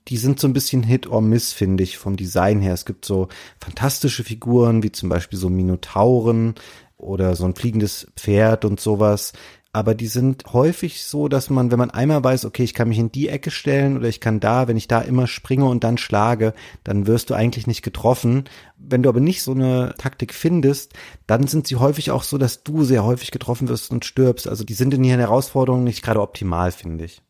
[0.08, 2.74] die sind so ein bisschen Hit or Miss, finde ich, vom Design her.
[2.74, 3.28] Es gibt so
[3.60, 6.54] fantastische Figuren, wie zum Beispiel so Minotauren
[6.96, 9.32] oder so ein fliegendes Pferd und sowas.
[9.70, 12.98] aber die sind häufig so, dass man, wenn man einmal weiß, okay, ich kann mich
[12.98, 15.98] in die Ecke stellen oder ich kann da, wenn ich da immer springe und dann
[15.98, 16.54] schlage,
[16.84, 18.44] dann wirst du eigentlich nicht getroffen.
[18.76, 20.94] Wenn du aber nicht so eine Taktik findest,
[21.26, 24.48] dann sind sie häufig auch so, dass du sehr häufig getroffen wirst und stirbst.
[24.48, 27.22] Also die sind in ihren Herausforderungen nicht gerade optimal, finde ich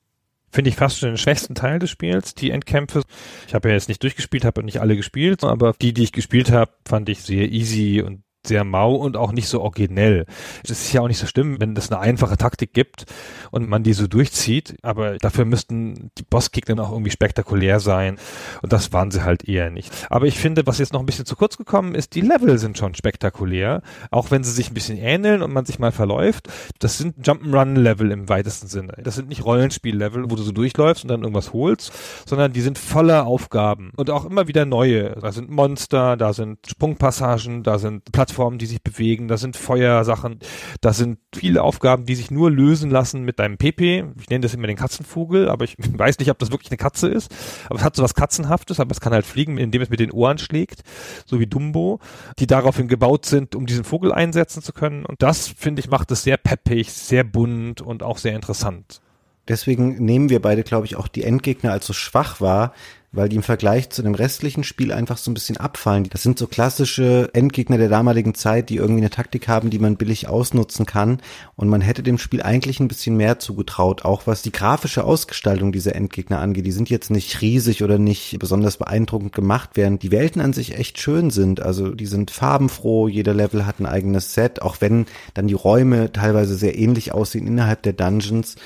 [0.50, 3.02] finde ich fast schon den schwächsten Teil des Spiels, die Endkämpfe.
[3.46, 6.50] Ich habe ja jetzt nicht durchgespielt, habe nicht alle gespielt, aber die, die ich gespielt
[6.50, 10.26] habe, fand ich sehr easy und sehr mau und auch nicht so originell.
[10.64, 13.04] Es ist ja auch nicht so schlimm, wenn es eine einfache Taktik gibt
[13.50, 18.18] und man die so durchzieht, aber dafür müssten die Bossgegner auch irgendwie spektakulär sein
[18.62, 19.92] und das waren sie halt eher nicht.
[20.10, 22.78] Aber ich finde, was jetzt noch ein bisschen zu kurz gekommen ist, die Level sind
[22.78, 26.48] schon spektakulär, auch wenn sie sich ein bisschen ähneln und man sich mal verläuft.
[26.78, 28.94] Das sind Jump'n'Run-Level im weitesten Sinne.
[29.02, 31.92] Das sind nicht Rollenspiel-Level, wo du so durchläufst und dann irgendwas holst,
[32.26, 35.10] sondern die sind voller Aufgaben und auch immer wieder neue.
[35.20, 39.56] Da sind Monster, da sind Sprungpassagen, da sind Plattformen Plattformen, die sich bewegen, da sind
[39.56, 40.38] Feuersachen,
[40.80, 44.04] da sind viele Aufgaben, die sich nur lösen lassen mit deinem PP.
[44.20, 47.08] Ich nenne das immer den Katzenvogel, aber ich weiß nicht, ob das wirklich eine Katze
[47.08, 47.34] ist.
[47.66, 50.12] Aber es hat so was Katzenhaftes, aber es kann halt fliegen, indem es mit den
[50.12, 50.82] Ohren schlägt,
[51.26, 51.98] so wie Dumbo,
[52.38, 55.04] die daraufhin gebaut sind, um diesen Vogel einsetzen zu können.
[55.04, 59.00] Und das, finde ich, macht es sehr peppig, sehr bunt und auch sehr interessant.
[59.48, 62.74] Deswegen nehmen wir beide, glaube ich, auch die Endgegner als so schwach wahr,
[63.10, 66.08] weil die im Vergleich zu dem restlichen Spiel einfach so ein bisschen abfallen.
[66.10, 69.96] Das sind so klassische Endgegner der damaligen Zeit, die irgendwie eine Taktik haben, die man
[69.96, 71.20] billig ausnutzen kann.
[71.56, 75.72] Und man hätte dem Spiel eigentlich ein bisschen mehr zugetraut, auch was die grafische Ausgestaltung
[75.72, 76.66] dieser Endgegner angeht.
[76.66, 80.76] Die sind jetzt nicht riesig oder nicht besonders beeindruckend gemacht, während die Welten an sich
[80.76, 81.62] echt schön sind.
[81.62, 86.12] Also die sind farbenfroh, jeder Level hat ein eigenes Set, auch wenn dann die Räume
[86.12, 88.56] teilweise sehr ähnlich aussehen innerhalb der Dungeons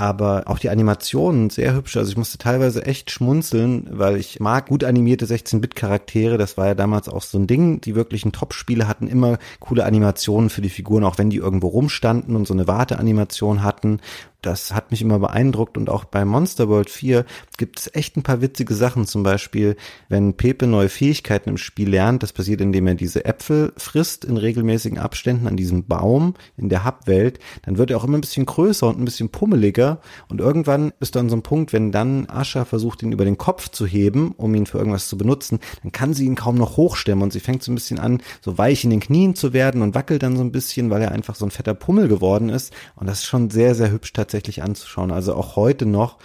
[0.00, 1.98] aber auch die Animationen sehr hübsch.
[1.98, 6.38] Also ich musste teilweise echt schmunzeln, weil ich mag gut animierte 16-Bit-Charaktere.
[6.38, 7.82] Das war ja damals auch so ein Ding.
[7.82, 12.34] Die wirklichen Top-Spiele hatten immer coole Animationen für die Figuren, auch wenn die irgendwo rumstanden
[12.34, 14.00] und so eine Warteanimation hatten
[14.42, 17.24] das hat mich immer beeindruckt und auch bei Monster World 4
[17.58, 19.06] gibt es echt ein paar witzige Sachen.
[19.06, 19.76] Zum Beispiel,
[20.08, 24.36] wenn Pepe neue Fähigkeiten im Spiel lernt, das passiert, indem er diese Äpfel frisst in
[24.36, 28.46] regelmäßigen Abständen an diesem Baum in der Hub-Welt, dann wird er auch immer ein bisschen
[28.46, 32.64] größer und ein bisschen pummeliger und irgendwann ist dann so ein Punkt, wenn dann Ascha
[32.64, 36.14] versucht, ihn über den Kopf zu heben, um ihn für irgendwas zu benutzen, dann kann
[36.14, 38.90] sie ihn kaum noch hochstemmen und sie fängt so ein bisschen an, so weich in
[38.90, 41.50] den Knien zu werden und wackelt dann so ein bisschen, weil er einfach so ein
[41.50, 45.10] fetter Pummel geworden ist und das ist schon sehr, sehr hübsch tatsächlich tatsächlich anzuschauen.
[45.10, 46.18] Also auch heute noch.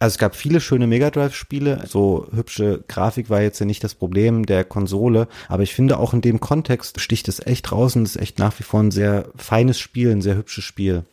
[0.00, 1.84] Also es gab viele schöne Mega Drive Spiele.
[1.86, 5.28] So hübsche Grafik war jetzt ja nicht das Problem der Konsole.
[5.48, 8.58] Aber ich finde auch in dem Kontext sticht es echt raus und ist echt nach
[8.58, 11.04] wie vor ein sehr feines Spiel, ein sehr hübsches Spiel.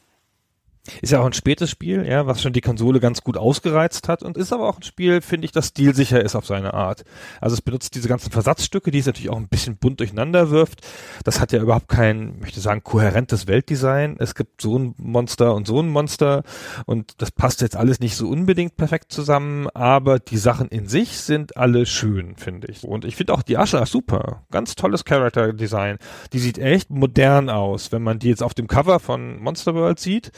[1.01, 4.23] Ist ja auch ein spätes Spiel, ja, was schon die Konsole ganz gut ausgereizt hat
[4.23, 7.03] und ist aber auch ein Spiel, finde ich, das stilsicher ist auf seine Art.
[7.41, 10.85] Also es benutzt diese ganzen Versatzstücke, die es natürlich auch ein bisschen bunt durcheinander wirft.
[11.23, 14.17] Das hat ja überhaupt kein, möchte sagen, kohärentes Weltdesign.
[14.19, 16.43] Es gibt so ein Monster und so ein Monster
[16.85, 21.17] und das passt jetzt alles nicht so unbedingt perfekt zusammen, aber die Sachen in sich
[21.17, 22.83] sind alle schön, finde ich.
[22.83, 24.43] Und ich finde auch die Asche super.
[24.51, 25.97] Ganz tolles Character Design.
[26.33, 29.99] Die sieht echt modern aus, wenn man die jetzt auf dem Cover von Monster World
[29.99, 30.31] sieht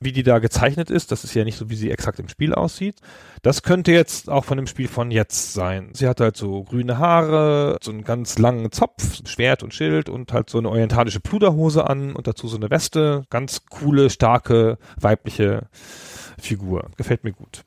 [0.00, 1.12] wie die da gezeichnet ist.
[1.12, 2.96] Das ist ja nicht so, wie sie exakt im Spiel aussieht.
[3.42, 5.90] Das könnte jetzt auch von dem Spiel von jetzt sein.
[5.94, 10.32] Sie hat halt so grüne Haare, so einen ganz langen Zopf, Schwert und Schild und
[10.32, 13.24] halt so eine orientalische Pluderhose an und dazu so eine Weste.
[13.30, 15.68] Ganz coole, starke, weibliche
[16.38, 16.90] Figur.
[16.96, 17.64] Gefällt mir gut.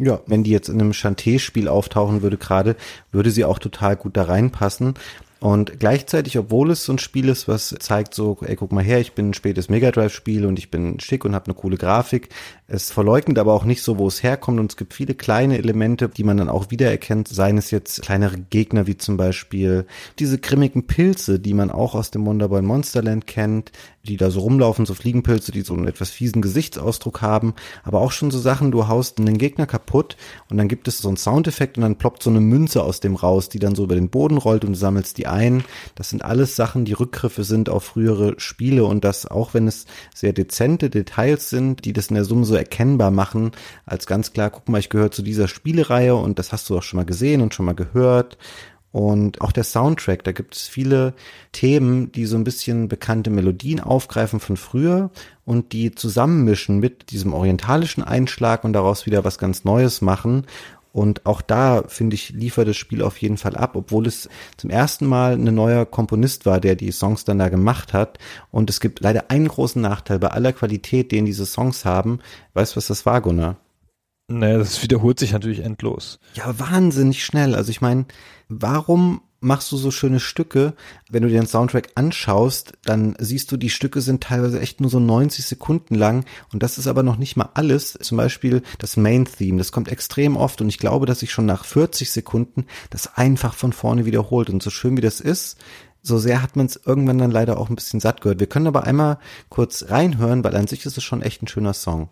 [0.00, 2.76] Ja, wenn die jetzt in einem Chanté-Spiel auftauchen würde gerade,
[3.10, 4.94] würde sie auch total gut da reinpassen.
[5.40, 8.98] Und gleichzeitig, obwohl es so ein Spiel ist, was zeigt so, ey, guck mal her,
[8.98, 11.76] ich bin ein spätes Mega Drive Spiel und ich bin schick und habe eine coole
[11.76, 12.28] Grafik.
[12.70, 14.60] Es verleugnet aber auch nicht so, wo es herkommt.
[14.60, 18.36] Und es gibt viele kleine Elemente, die man dann auch wiedererkennt, seien es jetzt kleinere
[18.36, 19.86] Gegner wie zum Beispiel
[20.18, 23.72] diese grimmigen Pilze, die man auch aus dem Wonderboy Monsterland kennt,
[24.08, 27.54] die da so rumlaufen, so Fliegenpilze, die so einen etwas fiesen Gesichtsausdruck haben,
[27.84, 30.16] aber auch schon so Sachen, du haust einen Gegner kaputt
[30.50, 33.14] und dann gibt es so einen Soundeffekt und dann ploppt so eine Münze aus dem
[33.14, 35.64] raus, die dann so über den Boden rollt und du sammelst die ein.
[35.94, 39.86] Das sind alles Sachen, die Rückgriffe sind auf frühere Spiele und das auch wenn es
[40.14, 43.52] sehr dezente Details sind, die das in der Summe so erkennbar machen,
[43.86, 46.82] als ganz klar, guck mal, ich gehöre zu dieser Spielereihe und das hast du auch
[46.82, 48.36] schon mal gesehen und schon mal gehört
[48.90, 51.12] und auch der Soundtrack, da gibt es viele
[51.52, 55.10] Themen, die so ein bisschen bekannte Melodien aufgreifen von früher
[55.44, 60.46] und die zusammenmischen mit diesem orientalischen Einschlag und daraus wieder was ganz Neues machen.
[60.92, 64.70] Und auch da, finde ich, liefert das Spiel auf jeden Fall ab, obwohl es zum
[64.70, 68.18] ersten Mal ein neuer Komponist war, der die Songs dann da gemacht hat.
[68.50, 72.20] Und es gibt leider einen großen Nachteil bei aller Qualität, den diese Songs haben.
[72.54, 73.56] Weißt du, was das war, Gunnar?
[74.30, 76.18] Naja, das wiederholt sich natürlich endlos.
[76.34, 77.54] Ja, wahnsinnig schnell.
[77.54, 78.06] Also ich meine,
[78.48, 80.74] warum machst du so schöne Stücke.
[81.10, 84.90] Wenn du dir den Soundtrack anschaust, dann siehst du, die Stücke sind teilweise echt nur
[84.90, 87.98] so 90 Sekunden lang und das ist aber noch nicht mal alles.
[88.00, 91.46] Zum Beispiel das Main Theme, das kommt extrem oft und ich glaube, dass sich schon
[91.46, 95.58] nach 40 Sekunden das einfach von vorne wiederholt und so schön wie das ist,
[96.02, 98.40] so sehr hat man es irgendwann dann leider auch ein bisschen satt gehört.
[98.40, 99.18] Wir können aber einmal
[99.48, 102.08] kurz reinhören, weil an sich ist es schon echt ein schöner Song.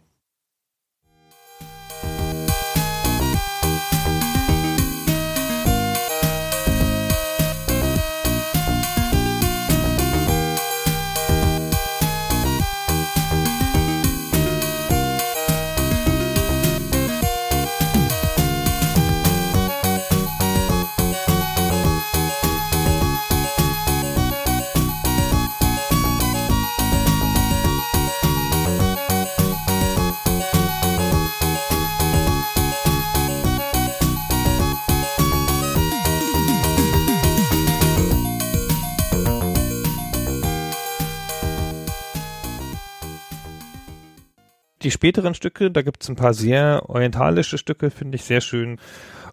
[44.87, 48.79] Die späteren Stücke, da gibt es ein paar sehr orientalische Stücke, finde ich sehr schön.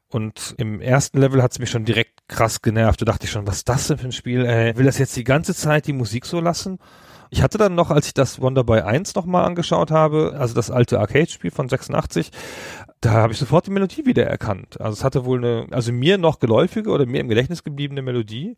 [0.10, 3.01] Und im ersten Level hat es mich schon direkt krass genervt.
[3.01, 4.45] Da dachte ich schon, was ist das denn für ein Spiel?
[4.45, 6.80] Ey, will das jetzt die ganze Zeit die Musik so lassen?
[7.34, 11.00] Ich hatte dann noch, als ich das Wonderboy 1 nochmal angeschaut habe, also das alte
[11.00, 12.30] Arcade-Spiel von 86,
[13.02, 14.80] da habe ich sofort die Melodie wiedererkannt.
[14.80, 18.56] Also es hatte wohl eine, also mir noch geläufige oder mir im Gedächtnis gebliebene Melodie.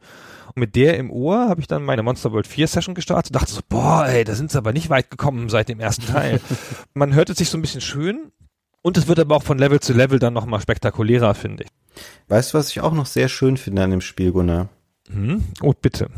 [0.48, 3.42] Und mit der im Ohr habe ich dann meine Monster World 4 Session gestartet und
[3.42, 6.42] dachte so, boah, ey, da sind sie aber nicht weit gekommen seit dem ersten Teil.
[6.94, 8.34] Man hört es sich so ein bisschen schön
[8.82, 11.70] und es wird aber auch von Level zu Level dann nochmal spektakulärer, finde ich.
[12.28, 14.68] Weißt du, was ich auch noch sehr schön finde an dem Spiel, Gunnar?
[15.10, 15.46] Hm?
[15.62, 16.10] Oh, bitte.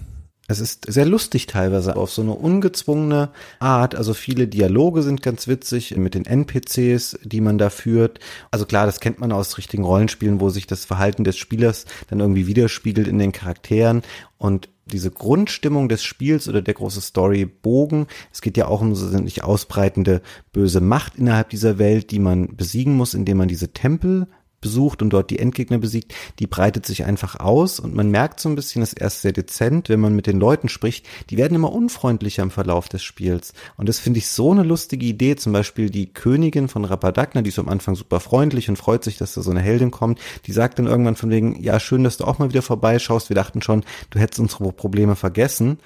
[0.49, 3.95] Es ist sehr lustig teilweise auf so eine ungezwungene Art.
[3.95, 8.21] Also viele Dialoge sind ganz witzig mit den NPCs, die man da führt.
[8.49, 12.21] Also klar, das kennt man aus richtigen Rollenspielen, wo sich das Verhalten des Spielers dann
[12.21, 14.03] irgendwie widerspiegelt in den Charakteren
[14.37, 18.07] und diese Grundstimmung des Spiels oder der große Storybogen.
[18.31, 20.21] Es geht ja auch um so sich ausbreitende
[20.53, 24.27] böse Macht innerhalb dieser Welt, die man besiegen muss, indem man diese Tempel
[24.67, 28.49] besucht und dort die Endgegner besiegt, die breitet sich einfach aus und man merkt so
[28.49, 31.71] ein bisschen, das erst sehr dezent, wenn man mit den Leuten spricht, die werden immer
[31.71, 33.53] unfreundlicher im Verlauf des Spiels.
[33.77, 37.49] Und das finde ich so eine lustige Idee, zum Beispiel die Königin von Rapadagna, die
[37.49, 40.51] ist am Anfang super freundlich und freut sich, dass da so eine Heldin kommt, die
[40.51, 43.61] sagt dann irgendwann von wegen, ja, schön, dass du auch mal wieder vorbeischaust, wir dachten
[43.61, 45.79] schon, du hättest unsere Probleme vergessen.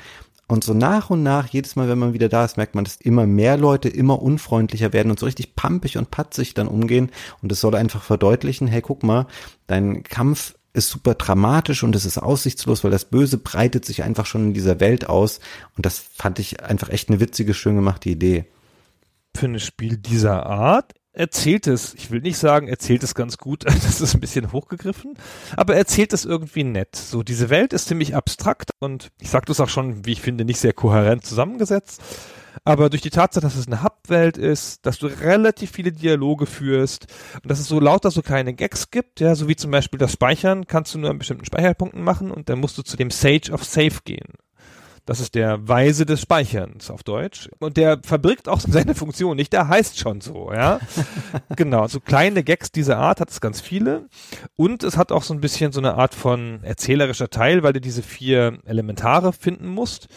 [0.51, 2.97] Und so nach und nach, jedes Mal, wenn man wieder da ist, merkt man, dass
[2.97, 7.09] immer mehr Leute immer unfreundlicher werden und so richtig pampig und patzig dann umgehen.
[7.41, 9.27] Und das soll einfach verdeutlichen, hey, guck mal,
[9.67, 14.25] dein Kampf ist super dramatisch und es ist aussichtslos, weil das Böse breitet sich einfach
[14.25, 15.39] schon in dieser Welt aus.
[15.77, 18.43] Und das fand ich einfach echt eine witzige, schön gemachte Idee.
[19.33, 23.64] Für ein Spiel dieser Art erzählt es, ich will nicht sagen, erzählt es ganz gut,
[23.66, 25.16] das ist ein bisschen hochgegriffen,
[25.55, 26.95] aber erzählt es irgendwie nett.
[26.95, 30.45] So, diese Welt ist ziemlich abstrakt und ich sag das auch schon, wie ich finde,
[30.45, 32.01] nicht sehr kohärent zusammengesetzt.
[32.64, 37.07] Aber durch die Tatsache, dass es eine Hub-Welt ist, dass du relativ viele Dialoge führst
[37.41, 40.12] und dass es so lauter so kleine Gags gibt, ja, so wie zum Beispiel das
[40.12, 43.51] Speichern, kannst du nur an bestimmten Speicherpunkten machen und dann musst du zu dem Sage
[43.51, 44.34] of Safe gehen.
[45.05, 47.49] Das ist der Weise des Speicherns auf Deutsch.
[47.59, 49.53] Und der verbirgt auch seine Funktion nicht.
[49.53, 50.79] Der heißt schon so, ja.
[51.55, 51.87] genau.
[51.87, 54.07] So kleine Gags dieser Art hat es ganz viele.
[54.55, 57.81] Und es hat auch so ein bisschen so eine Art von erzählerischer Teil, weil du
[57.81, 60.07] diese vier Elementare finden musst.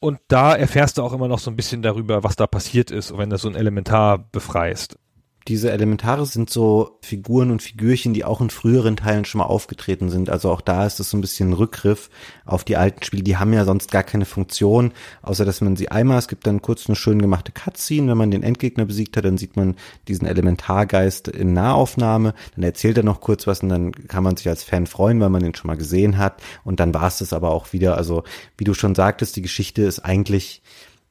[0.00, 3.16] Und da erfährst du auch immer noch so ein bisschen darüber, was da passiert ist,
[3.16, 4.98] wenn du so ein Elementar befreist
[5.46, 10.08] diese Elementare sind so Figuren und Figürchen, die auch in früheren Teilen schon mal aufgetreten
[10.08, 10.30] sind.
[10.30, 12.08] Also auch da ist es so ein bisschen ein Rückgriff
[12.46, 13.22] auf die alten Spiele.
[13.22, 16.62] Die haben ja sonst gar keine Funktion, außer dass man sie einmal, es gibt dann
[16.62, 19.76] kurz eine schön gemachte Cutscene, wenn man den Endgegner besiegt hat, dann sieht man
[20.08, 24.48] diesen Elementargeist in Nahaufnahme, dann erzählt er noch kurz was und dann kann man sich
[24.48, 27.34] als Fan freuen, weil man den schon mal gesehen hat und dann war es das
[27.34, 27.98] aber auch wieder.
[27.98, 28.24] Also
[28.56, 30.62] wie du schon sagtest, die Geschichte ist eigentlich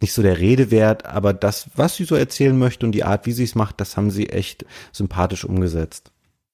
[0.04, 3.26] nicht so der Rede wert, aber das, was sie so erzählen möchte und die Art,
[3.26, 6.12] wie sie es macht, das haben sie echt sympathisch umgesetzt.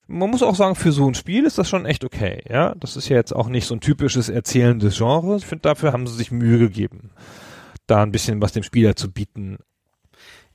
[0.07, 2.75] Man muss auch sagen, für so ein Spiel ist das schon echt okay, ja.
[2.79, 5.35] Das ist ja jetzt auch nicht so ein typisches erzählendes Genre.
[5.37, 7.11] Ich finde, dafür haben sie sich Mühe gegeben,
[7.87, 9.57] da ein bisschen was dem Spieler zu bieten.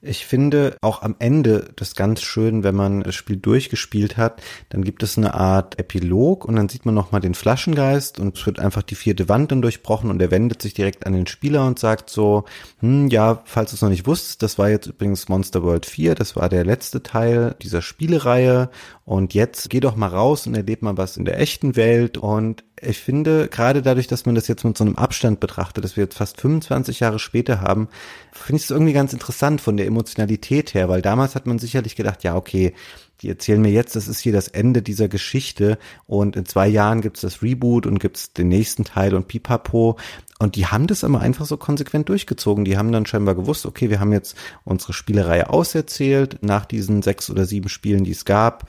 [0.07, 4.85] Ich finde auch am Ende das ganz schön, wenn man das Spiel durchgespielt hat, dann
[4.85, 8.59] gibt es eine Art Epilog und dann sieht man nochmal den Flaschengeist und es wird
[8.59, 11.79] einfach die vierte Wand dann durchbrochen und er wendet sich direkt an den Spieler und
[11.79, 12.45] sagt so,
[12.81, 16.15] hm, ja, falls du es noch nicht wusstest, das war jetzt übrigens Monster World 4,
[16.15, 18.69] das war der letzte Teil dieser Spielereihe
[19.07, 22.63] und jetzt geh doch mal raus und erleb mal was in der echten Welt und
[22.81, 26.05] ich finde, gerade dadurch, dass man das jetzt mit so einem Abstand betrachtet, dass wir
[26.05, 27.89] jetzt fast 25 Jahre später haben,
[28.33, 31.95] finde ich es irgendwie ganz interessant von der Emotionalität her, weil damals hat man sicherlich
[31.95, 32.75] gedacht, ja, okay,
[33.23, 37.01] die erzählen mir jetzt, das ist hier das Ende dieser Geschichte und in zwei Jahren
[37.01, 39.97] gibt's das Reboot und gibt's den nächsten Teil und pipapo.
[40.41, 42.65] Und die haben das aber einfach so konsequent durchgezogen.
[42.65, 47.31] Die haben dann scheinbar gewusst, okay, wir haben jetzt unsere Spielereihe auserzählt nach diesen sechs
[47.31, 48.69] oder sieben Spielen, die es gab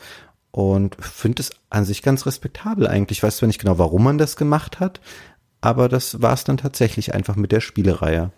[0.56, 3.18] und finde es an sich ganz respektabel eigentlich.
[3.18, 5.02] Ich weiß zwar nicht genau, warum man das gemacht hat,
[5.60, 8.32] aber das war es dann tatsächlich einfach mit der Spielereihe.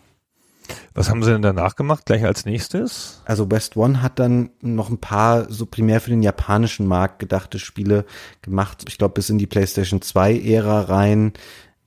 [0.95, 3.21] Was haben sie denn danach gemacht, gleich als nächstes?
[3.25, 7.59] Also West One hat dann noch ein paar so primär für den japanischen Markt gedachte
[7.59, 8.03] Spiele
[8.41, 8.85] gemacht.
[8.87, 11.33] Ich glaube, bis in die PlayStation 2 Ära rein.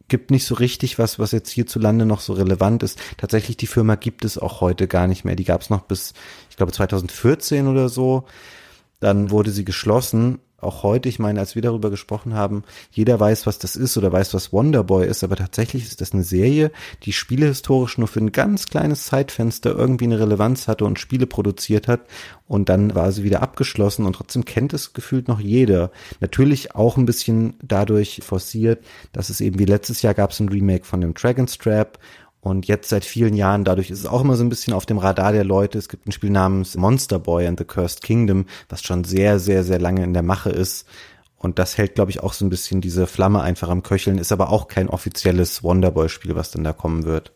[0.06, 3.00] Gibt nicht so richtig was, was jetzt hierzulande noch so relevant ist.
[3.16, 5.34] Tatsächlich, die Firma gibt es auch heute gar nicht mehr.
[5.34, 6.14] Die gab es noch bis,
[6.50, 8.26] ich glaube, 2014 oder so.
[9.00, 10.38] Dann wurde sie geschlossen.
[10.60, 14.12] Auch heute, ich meine, als wir darüber gesprochen haben, jeder weiß, was das ist oder
[14.12, 16.70] weiß, was Wonderboy ist, aber tatsächlich ist das eine Serie,
[17.04, 21.88] die spielehistorisch nur für ein ganz kleines Zeitfenster irgendwie eine Relevanz hatte und Spiele produziert
[21.88, 22.02] hat
[22.46, 25.92] und dann war sie wieder abgeschlossen und trotzdem kennt es gefühlt noch jeder.
[26.20, 30.50] Natürlich auch ein bisschen dadurch forciert, dass es eben wie letztes Jahr gab es ein
[30.50, 31.98] Remake von dem Dragon's Trap
[32.40, 34.98] und jetzt seit vielen Jahren, dadurch ist es auch immer so ein bisschen auf dem
[34.98, 35.78] Radar der Leute.
[35.78, 39.62] Es gibt ein Spiel namens Monster Boy and the Cursed Kingdom, was schon sehr, sehr,
[39.62, 40.86] sehr lange in der Mache ist.
[41.36, 44.32] Und das hält, glaube ich, auch so ein bisschen diese Flamme einfach am Köcheln, ist
[44.32, 47.32] aber auch kein offizielles Wonderboy-Spiel, was dann da kommen wird.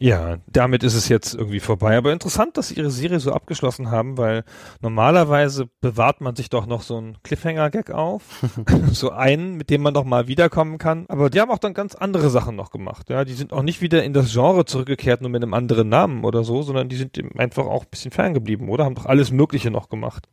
[0.00, 1.96] Ja, damit ist es jetzt irgendwie vorbei.
[1.96, 4.44] Aber interessant, dass sie ihre Serie so abgeschlossen haben, weil
[4.80, 8.22] normalerweise bewahrt man sich doch noch so einen Cliffhanger-Gag auf.
[8.92, 11.06] so einen, mit dem man doch mal wiederkommen kann.
[11.08, 13.10] Aber die haben auch dann ganz andere Sachen noch gemacht.
[13.10, 16.24] Ja, die sind auch nicht wieder in das Genre zurückgekehrt, nur mit einem anderen Namen
[16.24, 18.84] oder so, sondern die sind einfach auch ein bisschen ferngeblieben, oder?
[18.84, 20.28] Haben doch alles Mögliche noch gemacht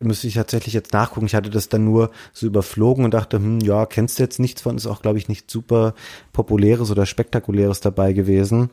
[0.00, 1.26] müsste ich tatsächlich jetzt nachgucken.
[1.26, 4.62] Ich hatte das dann nur so überflogen und dachte, hm, ja, kennst du jetzt nichts
[4.62, 5.94] von, ist auch, glaube ich, nicht super
[6.32, 8.70] populäres oder spektakuläres dabei gewesen.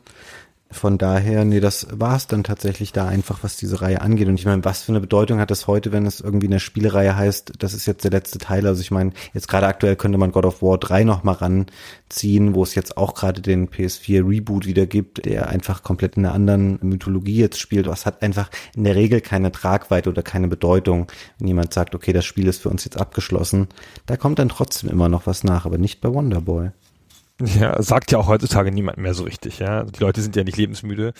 [0.70, 4.28] Von daher, nee, das war es dann tatsächlich da einfach, was diese Reihe angeht.
[4.28, 7.16] Und ich meine, was für eine Bedeutung hat das heute, wenn es irgendwie eine Spielereihe
[7.16, 8.66] heißt, das ist jetzt der letzte Teil.
[8.66, 12.62] Also ich meine, jetzt gerade aktuell könnte man God of War 3 nochmal ranziehen, wo
[12.62, 16.78] es jetzt auch gerade den PS4 Reboot wieder gibt, der einfach komplett in einer anderen
[16.82, 17.86] Mythologie jetzt spielt.
[17.86, 21.06] Was hat einfach in der Regel keine Tragweite oder keine Bedeutung,
[21.38, 23.68] wenn jemand sagt, okay, das Spiel ist für uns jetzt abgeschlossen.
[24.04, 26.72] Da kommt dann trotzdem immer noch was nach, aber nicht bei Wonderboy.
[27.40, 29.84] Ja, sagt ja auch heutzutage niemand mehr so richtig, ja.
[29.84, 31.12] Die Leute sind ja nicht lebensmüde,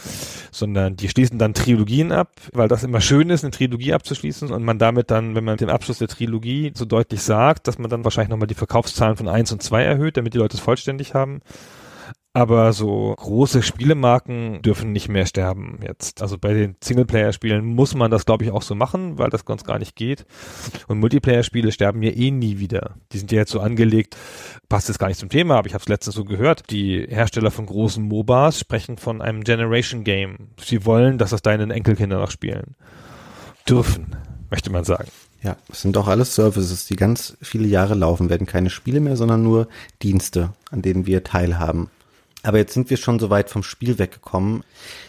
[0.51, 4.64] sondern die schließen dann Trilogien ab, weil das immer schön ist, eine Trilogie abzuschließen und
[4.64, 8.03] man damit dann, wenn man den Abschluss der Trilogie so deutlich sagt, dass man dann
[8.03, 11.41] wahrscheinlich nochmal die Verkaufszahlen von eins und zwei erhöht, damit die Leute es vollständig haben.
[12.35, 16.20] Aber so große Spielemarken dürfen nicht mehr sterben jetzt.
[16.22, 19.64] Also bei den Singleplayer-Spielen muss man das, glaube ich, auch so machen, weil das ganz
[19.64, 20.26] gar nicht geht.
[20.87, 22.97] Und Multiplayer-Spiele sterben ja eh nie wieder.
[23.12, 24.16] Die sind ja jetzt so angelegt,
[24.68, 26.70] passt jetzt gar nicht zum Thema, aber ich habe es letztens so gehört.
[26.70, 30.51] Die Hersteller von großen MOBAs sprechen von einem Generation Game.
[30.62, 32.76] Sie wollen, dass das deine Enkelkinder noch spielen.
[33.66, 34.14] Dürfen,
[34.51, 35.09] möchte man sagen.
[35.43, 39.16] Ja, es sind doch alles Services, die ganz viele Jahre laufen, werden keine Spiele mehr,
[39.16, 39.68] sondern nur
[40.03, 41.91] Dienste, an denen wir teilhaben.
[42.49, 44.65] Aber jetzt sind wir schon so weit vom Spiel weggekommen.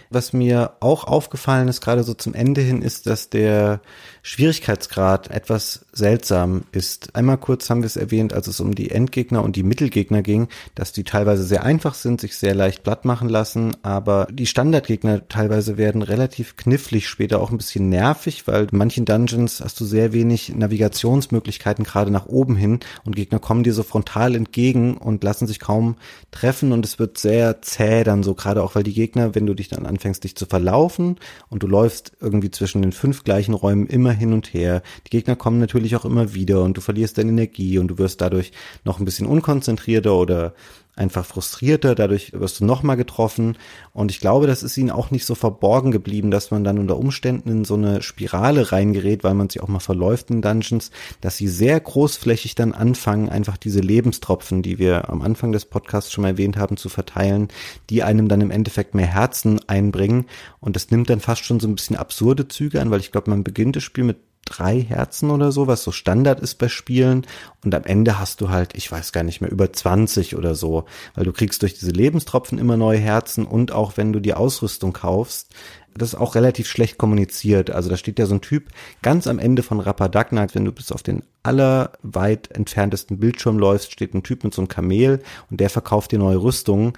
[0.10, 3.80] Was mir auch aufgefallen ist, gerade so zum Ende hin, ist, dass der
[4.22, 7.16] Schwierigkeitsgrad etwas seltsam ist.
[7.16, 10.48] Einmal kurz haben wir es erwähnt, als es um die Endgegner und die Mittelgegner ging,
[10.76, 15.28] dass die teilweise sehr einfach sind, sich sehr leicht platt machen lassen, aber die Standardgegner
[15.28, 19.86] teilweise werden relativ knifflig, später auch ein bisschen nervig, weil in manchen Dungeons hast du
[19.86, 25.24] sehr wenig Navigationsmöglichkeiten gerade nach oben hin und Gegner kommen dir so frontal entgegen und
[25.24, 25.96] lassen sich kaum
[26.32, 29.54] treffen und es wird sehr zäh dann so, gerade auch weil die Gegner, wenn du
[29.54, 31.18] dich dann anfängst, dich zu verlaufen
[31.50, 34.82] und du läufst irgendwie zwischen den fünf gleichen Räumen immer hin und her.
[35.06, 38.22] Die Gegner kommen natürlich auch immer wieder und du verlierst deine Energie und du wirst
[38.22, 38.52] dadurch
[38.84, 40.54] noch ein bisschen unkonzentrierter oder
[41.00, 43.58] einfach frustrierter, dadurch wirst du nochmal getroffen.
[43.94, 46.98] Und ich glaube, das ist ihnen auch nicht so verborgen geblieben, dass man dann unter
[46.98, 50.92] Umständen in so eine Spirale reingerät, weil man sich auch mal verläuft in Dungeons,
[51.22, 56.12] dass sie sehr großflächig dann anfangen, einfach diese Lebenstropfen, die wir am Anfang des Podcasts
[56.12, 57.48] schon mal erwähnt haben, zu verteilen,
[57.90, 60.26] die einem dann im Endeffekt mehr Herzen einbringen.
[60.60, 63.30] Und das nimmt dann fast schon so ein bisschen absurde Züge an, weil ich glaube,
[63.30, 64.18] man beginnt das Spiel mit
[64.50, 67.26] drei Herzen oder so, was so Standard ist bei Spielen.
[67.64, 70.86] Und am Ende hast du halt, ich weiß gar nicht mehr, über 20 oder so,
[71.16, 74.94] weil du kriegst durch diese Lebenstropfen immer neue Herzen und auch wenn du die Ausrüstung
[74.94, 75.54] kaufst,
[76.00, 77.72] das ist auch relativ schlecht kommuniziert.
[77.72, 78.70] Also da steht ja so ein Typ
[79.02, 84.14] ganz am Ende von Rapadagna, wenn du bis auf den allerweit entferntesten Bildschirm läufst, steht
[84.14, 86.94] ein Typ mit so einem Kamel und der verkauft dir neue Rüstungen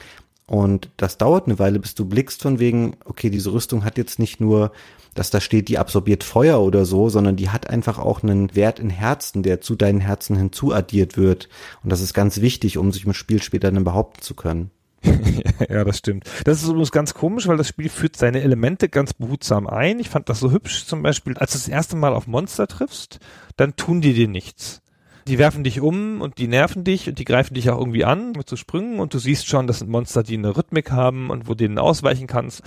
[0.51, 4.19] Und das dauert eine Weile, bis du blickst von wegen, okay, diese Rüstung hat jetzt
[4.19, 4.73] nicht nur,
[5.13, 8.77] dass da steht, die absorbiert Feuer oder so, sondern die hat einfach auch einen Wert
[8.77, 11.47] in Herzen, der zu deinen Herzen hinzuaddiert wird.
[11.85, 14.71] Und das ist ganz wichtig, um sich im Spiel später dann behaupten zu können.
[15.69, 16.25] ja, das stimmt.
[16.43, 20.01] Das ist übrigens ganz komisch, weil das Spiel führt seine Elemente ganz behutsam ein.
[20.01, 23.21] Ich fand das so hübsch, zum Beispiel, als du das erste Mal auf Monster triffst,
[23.55, 24.81] dann tun die dir nichts
[25.27, 28.31] die werfen dich um und die nerven dich und die greifen dich auch irgendwie an
[28.31, 31.47] mit so Sprüngen und du siehst schon, das sind Monster, die eine Rhythmik haben und
[31.47, 32.61] wo denen ausweichen kannst,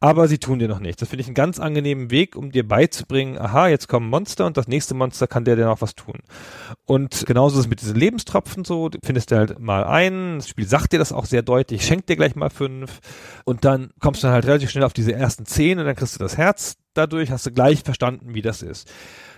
[0.00, 1.00] aber sie tun dir noch nichts.
[1.00, 4.56] Das finde ich einen ganz angenehmen Weg, um dir beizubringen, aha, jetzt kommen Monster und
[4.56, 6.20] das nächste Monster kann dir dann auch was tun.
[6.84, 10.48] Und genauso ist es mit diesen Lebenstropfen so, du findest du halt mal ein, das
[10.48, 13.00] Spiel sagt dir das auch sehr deutlich, schenkt dir gleich mal fünf
[13.44, 16.18] und dann kommst du halt relativ schnell auf diese ersten zehn und dann kriegst du
[16.18, 18.90] das Herz dadurch, hast du gleich verstanden, wie das ist.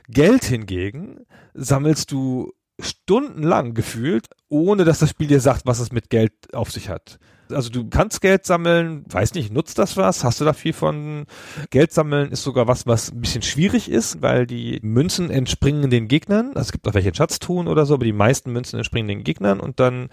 [0.09, 6.11] Geld hingegen sammelst du stundenlang gefühlt, ohne dass das Spiel dir sagt, was es mit
[6.11, 7.19] Geld auf sich hat.
[7.51, 10.25] Also du kannst Geld sammeln, weiß nicht, nutzt das was?
[10.25, 11.27] Hast du da viel von?
[11.71, 16.09] Geld sammeln ist sogar was, was ein bisschen schwierig ist, weil die Münzen entspringen den
[16.09, 16.49] Gegnern.
[16.49, 19.25] Also es gibt auch welche Schatz tun oder so, aber die meisten Münzen entspringen den
[19.25, 20.09] Gegnern und dann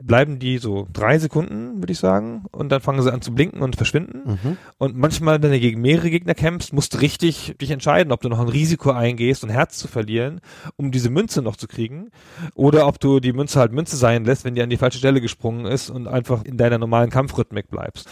[0.00, 3.62] bleiben die so drei Sekunden, würde ich sagen, und dann fangen sie an zu blinken
[3.62, 4.22] und verschwinden.
[4.24, 4.56] Mhm.
[4.78, 8.28] Und manchmal, wenn du gegen mehrere Gegner kämpfst, musst du richtig dich entscheiden, ob du
[8.28, 10.40] noch ein Risiko eingehst, ein Herz zu verlieren,
[10.76, 12.10] um diese Münze noch zu kriegen,
[12.54, 15.20] oder ob du die Münze halt Münze sein lässt, wenn die an die falsche Stelle
[15.20, 18.08] gesprungen ist und einfach in deiner normalen Kampfrhythmik bleibst.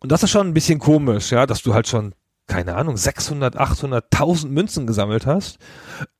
[0.00, 2.14] Und das ist schon ein bisschen komisch, ja, dass du halt schon
[2.48, 5.58] keine Ahnung, 600, 800, 1000 Münzen gesammelt hast,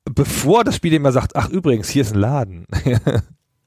[0.05, 2.67] bevor das Spiel immer sagt, ach übrigens, hier ist ein Laden.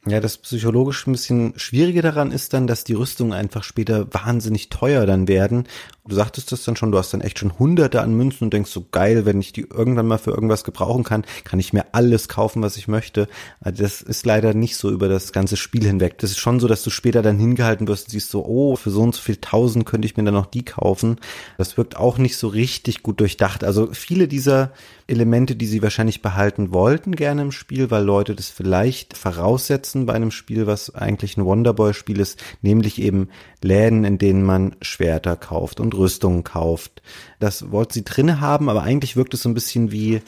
[0.08, 4.70] Ja, das psychologisch ein bisschen Schwierige daran ist dann, dass die Rüstungen einfach später wahnsinnig
[4.70, 5.68] teuer dann werden.
[6.08, 8.72] Du sagtest das dann schon, du hast dann echt schon hunderte an Münzen und denkst
[8.72, 12.28] so geil, wenn ich die irgendwann mal für irgendwas gebrauchen kann, kann ich mir alles
[12.28, 13.28] kaufen, was ich möchte.
[13.60, 16.18] Also das ist leider nicht so über das ganze Spiel hinweg.
[16.18, 18.90] Das ist schon so, dass du später dann hingehalten wirst und siehst so, oh, für
[18.90, 21.18] so und so viel tausend könnte ich mir dann noch die kaufen.
[21.60, 23.64] Das wirkt auch nicht so richtig gut durchdacht.
[23.64, 24.72] Also viele dieser
[25.06, 30.14] Elemente, die sie wahrscheinlich behalten wollten gerne im Spiel, weil Leute das vielleicht voraussetzen bei
[30.14, 33.30] einem Spiel, was eigentlich ein Wonderboy-Spiel ist, nämlich eben
[33.62, 37.02] Läden, in denen man Schwerter kauft und Rüstungen kauft.
[37.40, 40.22] Das wollten sie drinne haben, aber eigentlich wirkt es so ein bisschen wie,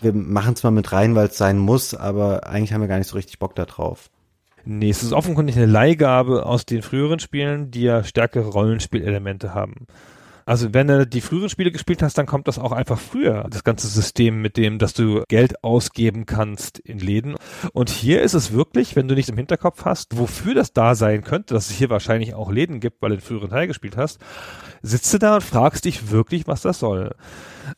[0.00, 2.98] wir machen es mal mit rein, weil es sein muss, aber eigentlich haben wir gar
[2.98, 4.10] nicht so richtig Bock da drauf.
[4.64, 9.86] Nee, es ist offenkundig eine Leihgabe aus den früheren Spielen, die ja stärkere Rollenspielelemente haben.
[10.48, 13.64] Also wenn du die früheren Spiele gespielt hast, dann kommt das auch einfach früher, das
[13.64, 17.36] ganze System mit dem, dass du Geld ausgeben kannst in Läden.
[17.74, 21.22] Und hier ist es wirklich, wenn du nicht im Hinterkopf hast, wofür das da sein
[21.22, 24.20] könnte, dass es hier wahrscheinlich auch Läden gibt, weil du den früheren Teil gespielt hast,
[24.80, 27.14] sitzt du da und fragst dich wirklich, was das soll.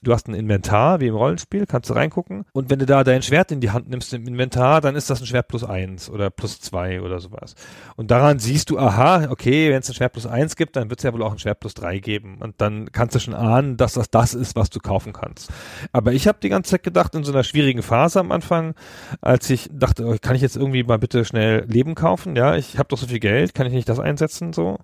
[0.03, 2.45] Du hast ein Inventar, wie im Rollenspiel, kannst du reingucken.
[2.53, 5.21] Und wenn du da dein Schwert in die Hand nimmst im Inventar, dann ist das
[5.21, 7.55] ein Schwert plus eins oder plus zwei oder sowas.
[7.97, 11.01] Und daran siehst du, aha, okay, wenn es ein Schwert plus eins gibt, dann wird
[11.01, 12.39] es ja wohl auch ein Schwert plus drei geben.
[12.41, 15.51] Und dann kannst du schon ahnen, dass das das ist, was du kaufen kannst.
[15.93, 18.75] Aber ich habe die ganze Zeit gedacht, in so einer schwierigen Phase am Anfang,
[19.21, 22.37] als ich dachte, oh, kann ich jetzt irgendwie mal bitte schnell Leben kaufen?
[22.37, 24.53] Ja, ich habe doch so viel Geld, kann ich nicht das einsetzen?
[24.53, 24.79] So.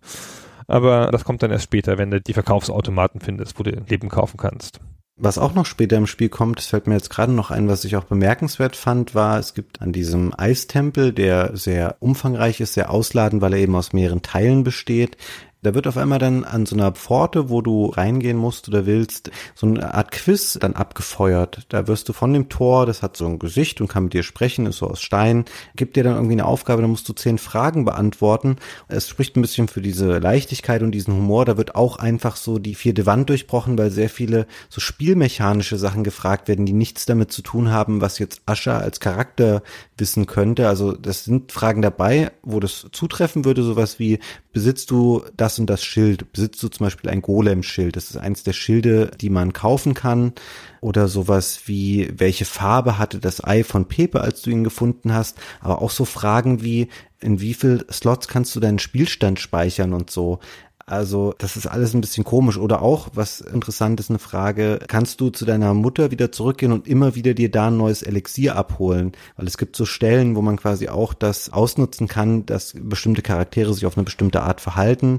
[0.68, 4.36] Aber das kommt dann erst später, wenn du die Verkaufsautomaten findest, wo du Leben kaufen
[4.36, 4.80] kannst.
[5.18, 7.86] Was auch noch später im Spiel kommt, das fällt mir jetzt gerade noch ein, was
[7.86, 12.90] ich auch bemerkenswert fand, war, es gibt an diesem Eistempel, der sehr umfangreich ist, sehr
[12.90, 15.16] ausladend, weil er eben aus mehreren Teilen besteht,
[15.62, 19.30] da wird auf einmal dann an so einer Pforte, wo du reingehen musst oder willst,
[19.54, 21.66] so eine Art Quiz dann abgefeuert.
[21.70, 24.22] Da wirst du von dem Tor, das hat so ein Gesicht und kann mit dir
[24.22, 25.44] sprechen, ist so aus Stein,
[25.74, 28.56] gibt dir dann irgendwie eine Aufgabe, da musst du zehn Fragen beantworten.
[28.88, 31.44] Es spricht ein bisschen für diese Leichtigkeit und diesen Humor.
[31.44, 36.04] Da wird auch einfach so die vierte Wand durchbrochen, weil sehr viele so spielmechanische Sachen
[36.04, 39.62] gefragt werden, die nichts damit zu tun haben, was jetzt Ascha als Charakter
[39.96, 40.68] wissen könnte.
[40.68, 44.20] Also das sind Fragen dabei, wo das zutreffen würde, sowas wie,
[44.52, 46.32] besitzt du das und das Schild?
[46.32, 47.96] Besitzt du zum Beispiel ein Golem-Schild?
[47.96, 50.32] Das ist eins der Schilde, die man kaufen kann.
[50.80, 55.38] Oder sowas wie, welche Farbe hatte das Ei von Pepe, als du ihn gefunden hast?
[55.60, 56.88] Aber auch so Fragen wie,
[57.20, 60.40] in wie viel Slots kannst du deinen Spielstand speichern und so.
[60.88, 62.56] Also das ist alles ein bisschen komisch.
[62.58, 66.86] Oder auch, was interessant ist, eine Frage, kannst du zu deiner Mutter wieder zurückgehen und
[66.86, 69.12] immer wieder dir da ein neues Elixier abholen?
[69.36, 73.74] Weil es gibt so Stellen, wo man quasi auch das ausnutzen kann, dass bestimmte Charaktere
[73.74, 75.18] sich auf eine bestimmte Art verhalten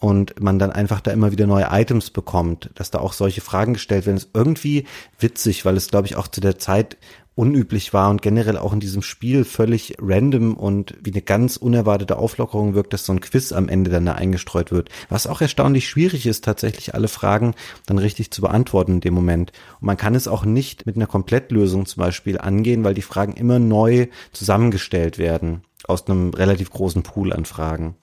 [0.00, 3.72] und man dann einfach da immer wieder neue Items bekommt, dass da auch solche Fragen
[3.72, 4.86] gestellt werden, ist irgendwie
[5.18, 6.96] witzig, weil es, glaube ich, auch zu der Zeit
[7.38, 12.18] unüblich war und generell auch in diesem Spiel völlig random und wie eine ganz unerwartete
[12.18, 14.88] Auflockerung wirkt, dass so ein Quiz am Ende dann da eingestreut wird.
[15.08, 17.54] Was auch erstaunlich schwierig ist, tatsächlich alle Fragen
[17.86, 19.52] dann richtig zu beantworten in dem Moment.
[19.80, 23.34] Und man kann es auch nicht mit einer Komplettlösung zum Beispiel angehen, weil die Fragen
[23.34, 27.94] immer neu zusammengestellt werden aus einem relativ großen Pool an Fragen.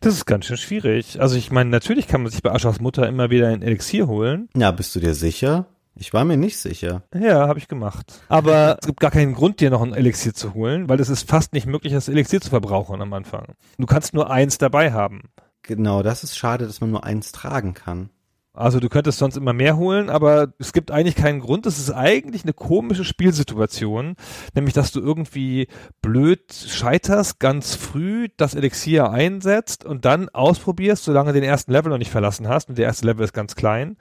[0.00, 1.20] Das ist ganz schön schwierig.
[1.20, 4.48] Also ich meine, natürlich kann man sich bei Aschers Mutter immer wieder ein Elixier holen.
[4.56, 5.66] Ja, bist du dir sicher?
[5.94, 7.02] Ich war mir nicht sicher.
[7.14, 8.22] Ja, habe ich gemacht.
[8.28, 11.28] Aber es gibt gar keinen Grund, dir noch ein Elixier zu holen, weil es ist
[11.28, 13.54] fast nicht möglich, das Elixier zu verbrauchen am Anfang.
[13.78, 15.30] Du kannst nur eins dabei haben.
[15.62, 18.10] Genau, das ist schade, dass man nur eins tragen kann.
[18.52, 21.66] Also du könntest sonst immer mehr holen, aber es gibt eigentlich keinen Grund.
[21.66, 24.16] Es ist eigentlich eine komische Spielsituation,
[24.54, 25.68] nämlich dass du irgendwie
[26.02, 31.90] blöd scheiterst, ganz früh das Elixier einsetzt und dann ausprobierst, solange du den ersten Level
[31.90, 33.96] noch nicht verlassen hast und der erste Level ist ganz klein,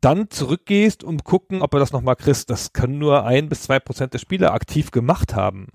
[0.00, 2.50] dann zurückgehst und gucken, ob du das nochmal kriegst.
[2.50, 5.68] Das können nur ein bis zwei Prozent der Spieler aktiv gemacht haben.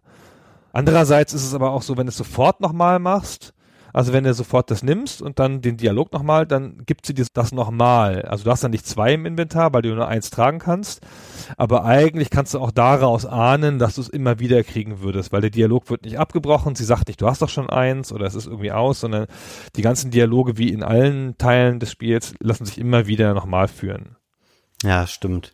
[0.73, 3.53] Andererseits ist es aber auch so, wenn du es sofort nochmal machst,
[3.93, 7.25] also wenn du sofort das nimmst und dann den Dialog nochmal, dann gibt sie dir
[7.33, 8.23] das nochmal.
[8.23, 11.01] Also du hast dann nicht zwei im Inventar, weil du nur eins tragen kannst.
[11.57, 15.41] Aber eigentlich kannst du auch daraus ahnen, dass du es immer wieder kriegen würdest, weil
[15.41, 16.75] der Dialog wird nicht abgebrochen.
[16.75, 19.27] Sie sagt nicht, du hast doch schon eins oder es ist irgendwie aus, sondern
[19.75, 24.15] die ganzen Dialoge wie in allen Teilen des Spiels lassen sich immer wieder nochmal führen.
[24.83, 25.53] Ja, stimmt.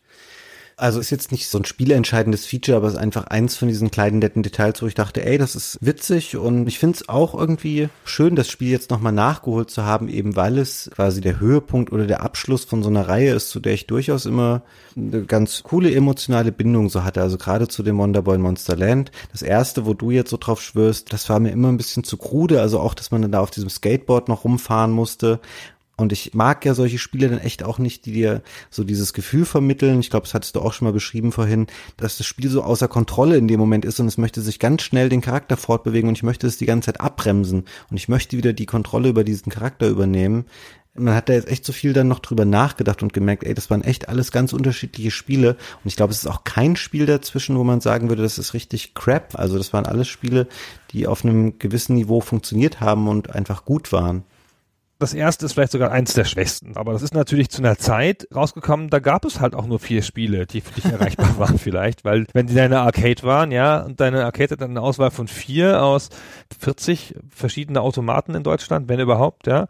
[0.79, 3.89] Also ist jetzt nicht so ein spielentscheidendes Feature, aber es ist einfach eins von diesen
[3.89, 7.33] kleinen netten Details, wo ich dachte, ey, das ist witzig und ich finde es auch
[7.33, 11.91] irgendwie schön, das Spiel jetzt nochmal nachgeholt zu haben, eben weil es quasi der Höhepunkt
[11.91, 14.61] oder der Abschluss von so einer Reihe ist, zu der ich durchaus immer
[14.95, 17.23] eine ganz coole emotionale Bindung so hatte.
[17.23, 19.11] Also gerade zu dem Wonderboy Monsterland.
[19.31, 22.17] Das erste, wo du jetzt so drauf schwörst, das war mir immer ein bisschen zu
[22.17, 22.61] krude.
[22.61, 25.39] Also auch, dass man dann da auf diesem Skateboard noch rumfahren musste.
[25.99, 29.45] Und ich mag ja solche Spiele dann echt auch nicht, die dir so dieses Gefühl
[29.45, 29.99] vermitteln.
[29.99, 31.65] Ich glaube, das hattest du auch schon mal beschrieben vorhin,
[31.97, 34.83] dass das Spiel so außer Kontrolle in dem Moment ist und es möchte sich ganz
[34.83, 38.37] schnell den Charakter fortbewegen und ich möchte es die ganze Zeit abbremsen und ich möchte
[38.37, 40.45] wieder die Kontrolle über diesen Charakter übernehmen.
[40.93, 43.71] Man hat da jetzt echt so viel dann noch drüber nachgedacht und gemerkt, ey, das
[43.71, 45.51] waren echt alles ganz unterschiedliche Spiele.
[45.83, 48.55] Und ich glaube, es ist auch kein Spiel dazwischen, wo man sagen würde, das ist
[48.55, 49.37] richtig crap.
[49.37, 50.47] Also das waren alles Spiele,
[50.91, 54.23] die auf einem gewissen Niveau funktioniert haben und einfach gut waren
[54.99, 58.27] das erste ist vielleicht sogar eins der schwächsten, aber das ist natürlich zu einer Zeit
[58.33, 62.03] rausgekommen, da gab es halt auch nur vier Spiele, die für dich erreichbar waren vielleicht,
[62.05, 65.83] weil wenn die deine Arcade waren, ja, und deine Arcade hat eine Auswahl von vier
[65.83, 66.09] aus
[66.59, 69.67] 40 verschiedene Automaten in Deutschland, wenn überhaupt, ja,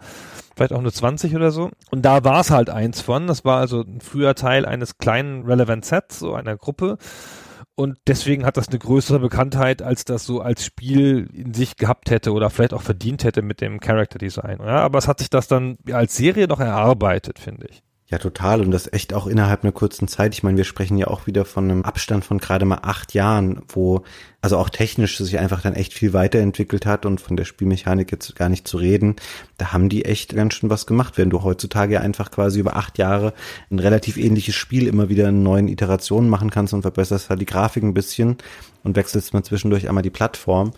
[0.55, 1.69] vielleicht auch nur 20 oder so.
[1.91, 5.45] Und da war es halt eins von, das war also ein früher Teil eines kleinen
[5.45, 6.97] Relevant Sets, so einer Gruppe
[7.78, 12.09] und deswegen hat das eine größere Bekanntheit, als das so als Spiel in sich gehabt
[12.09, 14.57] hätte oder vielleicht auch verdient hätte mit dem Character Design.
[14.59, 17.84] Ja, aber es hat sich das dann als Serie noch erarbeitet, finde ich.
[18.10, 18.62] Ja, total.
[18.62, 20.34] Und das echt auch innerhalb einer kurzen Zeit.
[20.34, 23.64] Ich meine, wir sprechen ja auch wieder von einem Abstand von gerade mal acht Jahren,
[23.68, 24.03] wo
[24.39, 28.34] also auch technisch sich einfach dann echt viel weiterentwickelt hat und von der Spielmechanik jetzt
[28.38, 29.18] gar nicht zu reden.
[29.58, 32.97] Da haben die echt ganz schön was gemacht, wenn du heutzutage einfach quasi über acht
[32.97, 33.34] Jahre
[33.70, 37.45] ein relativ ähnliches Spiel immer wieder in neuen Iterationen machen kannst und verbesserst halt die
[37.45, 38.38] Grafik ein bisschen
[38.84, 40.72] und wechselst mal zwischendurch einmal die Plattform.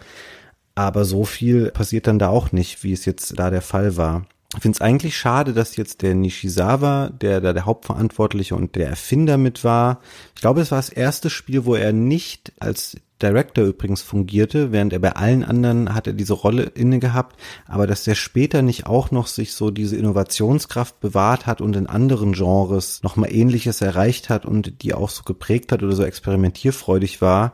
[0.73, 4.25] Aber so viel passiert dann da auch nicht, wie es jetzt da der Fall war.
[4.55, 8.89] Ich finde es eigentlich schade, dass jetzt der Nishizawa, der da der Hauptverantwortliche und der
[8.89, 10.01] Erfinder mit war,
[10.33, 14.93] ich glaube, es war das erste Spiel, wo er nicht als Director übrigens fungierte, während
[14.93, 18.87] er bei allen anderen hat er diese Rolle inne gehabt, aber dass der später nicht
[18.87, 24.29] auch noch sich so diese Innovationskraft bewahrt hat und in anderen Genres nochmal ähnliches erreicht
[24.29, 27.53] hat und die auch so geprägt hat oder so experimentierfreudig war,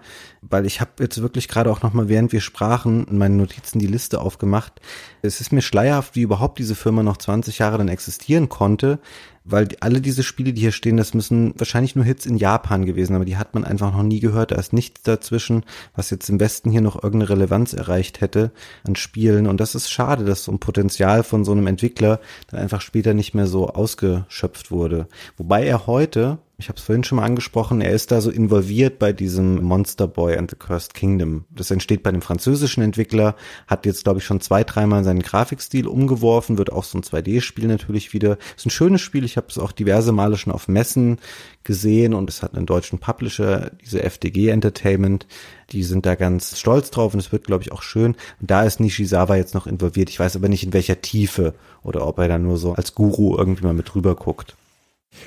[0.50, 3.88] weil ich habe jetzt wirklich gerade auch nochmal, während wir sprachen, in meinen Notizen die
[3.88, 4.80] Liste aufgemacht.
[5.22, 9.00] Es ist mir schleierhaft, wie überhaupt diese Firma noch 20 Jahre dann existieren konnte,
[9.44, 13.16] weil alle diese Spiele, die hier stehen, das müssen wahrscheinlich nur Hits in Japan gewesen,
[13.16, 14.52] aber die hat man einfach noch nie gehört.
[14.52, 15.64] Da ist nichts dazwischen,
[15.96, 18.52] was jetzt im Westen hier noch irgendeine Relevanz erreicht hätte
[18.84, 19.46] an Spielen.
[19.46, 22.20] Und das ist schade, dass so ein Potenzial von so einem Entwickler
[22.50, 25.08] dann einfach später nicht mehr so ausgeschöpft wurde.
[25.38, 28.98] Wobei er heute, ich habe es vorhin schon mal angesprochen, er ist da so involviert
[28.98, 31.44] bei diesem Monster Boy and the Cursed Kingdom.
[31.50, 33.36] Das entsteht bei dem französischen Entwickler,
[33.68, 37.68] hat jetzt, glaube ich, schon zwei, dreimal seinen Grafikstil umgeworfen, wird auch so ein 2D-Spiel
[37.68, 38.38] natürlich wieder.
[38.56, 41.18] Ist ein schönes Spiel, ich habe es auch diverse Male schon auf Messen
[41.66, 45.28] gesehen und es hat einen deutschen Publisher, diese FDG Entertainment,
[45.72, 48.16] die sind da ganz stolz drauf und es wird, glaube ich, auch schön.
[48.40, 50.10] Und da ist Nishizawa jetzt noch involviert.
[50.10, 51.54] Ich weiß aber nicht, in welcher Tiefe
[51.84, 54.56] oder ob er da nur so als Guru irgendwie mal mit drüber guckt.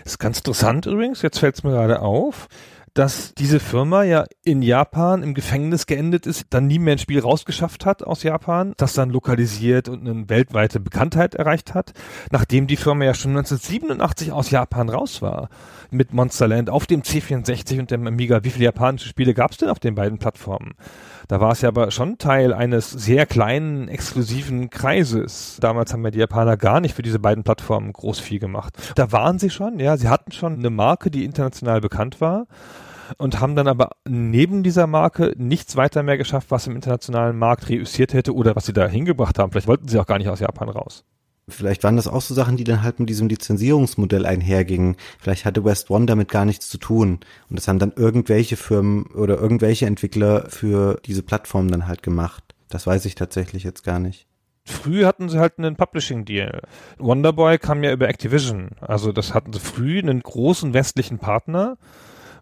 [0.05, 2.49] Das ist ganz interessant übrigens, jetzt fällt es mir gerade auf,
[2.99, 7.21] dass diese Firma ja in Japan im Gefängnis geendet ist, dann nie mehr ein Spiel
[7.21, 11.93] rausgeschafft hat aus Japan, das dann lokalisiert und eine weltweite Bekanntheit erreicht hat,
[12.33, 15.49] nachdem die Firma ja schon 1987 aus Japan raus war
[15.91, 18.43] mit Monsterland auf dem C64 und dem Amiga.
[18.43, 20.75] Wie viele japanische Spiele gab es denn auf den beiden Plattformen?
[21.29, 25.59] Da war es ja aber schon Teil eines sehr kleinen, exklusiven Kreises.
[25.61, 28.75] Damals haben ja die Japaner gar nicht für diese beiden Plattformen groß viel gemacht.
[28.95, 32.47] Da waren sie schon, ja, sie hatten schon eine Marke, die international bekannt war.
[33.17, 37.69] und haben dann aber neben dieser Marke nichts weiter mehr geschafft, was im internationalen Markt
[37.71, 39.51] reüssiert hätte oder was sie da hingebracht haben.
[39.51, 41.05] Vielleicht wollten sie auch gar nicht aus Japan raus.
[41.49, 44.97] Vielleicht waren das auch so Sachen, die dann halt mit diesem Lizenzierungsmodell einhergingen.
[45.19, 47.21] Vielleicht hatte West One damit gar nichts zu tun.
[47.49, 52.55] Und das haben dann irgendwelche Firmen oder irgendwelche Entwickler für diese Plattform dann halt gemacht.
[52.69, 54.27] Das weiß ich tatsächlich jetzt gar nicht.
[54.67, 56.61] Früh hatten sie halt einen Publishing-Deal.
[56.99, 58.73] Wonderboy kam ja über Activision.
[58.81, 61.79] Also das hatten sie früh einen großen westlichen Partner,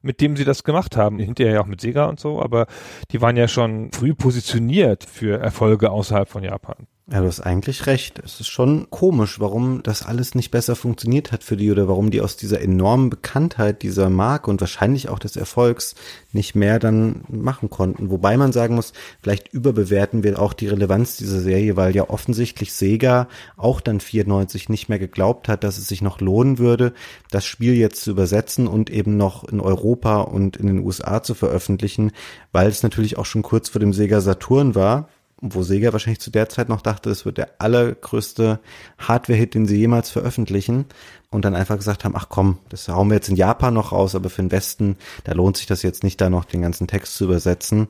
[0.02, 1.20] mit dem sie das gemacht haben.
[1.20, 2.66] Hinterher ja auch mit Sega und so, aber
[3.12, 6.88] die waren ja schon früh positioniert für Erfolge außerhalb von Japan.
[7.08, 8.18] Ja, du hast eigentlich recht.
[8.24, 12.10] Es ist schon komisch, warum das alles nicht besser funktioniert hat für die oder warum
[12.10, 15.94] die aus dieser enormen Bekanntheit dieser Marke und wahrscheinlich auch des Erfolgs
[16.32, 18.10] nicht mehr dann machen konnten.
[18.10, 18.92] Wobei man sagen muss,
[19.22, 24.68] vielleicht überbewerten wir auch die Relevanz dieser Serie, weil ja offensichtlich Sega auch dann 94
[24.68, 26.92] nicht mehr geglaubt hat, dass es sich noch lohnen würde,
[27.30, 31.34] das Spiel jetzt zu übersetzen und eben noch in Europa und in den USA zu
[31.34, 32.10] veröffentlichen,
[32.50, 35.08] weil es natürlich auch schon kurz vor dem Sega Saturn war
[35.40, 38.60] wo Sega wahrscheinlich zu der Zeit noch dachte, es wird der allergrößte
[38.98, 40.86] Hardware-Hit, den sie jemals veröffentlichen
[41.30, 44.14] und dann einfach gesagt haben, ach komm, das hauen wir jetzt in Japan noch raus,
[44.14, 47.16] aber für den Westen, da lohnt sich das jetzt nicht, da noch den ganzen Text
[47.16, 47.88] zu übersetzen.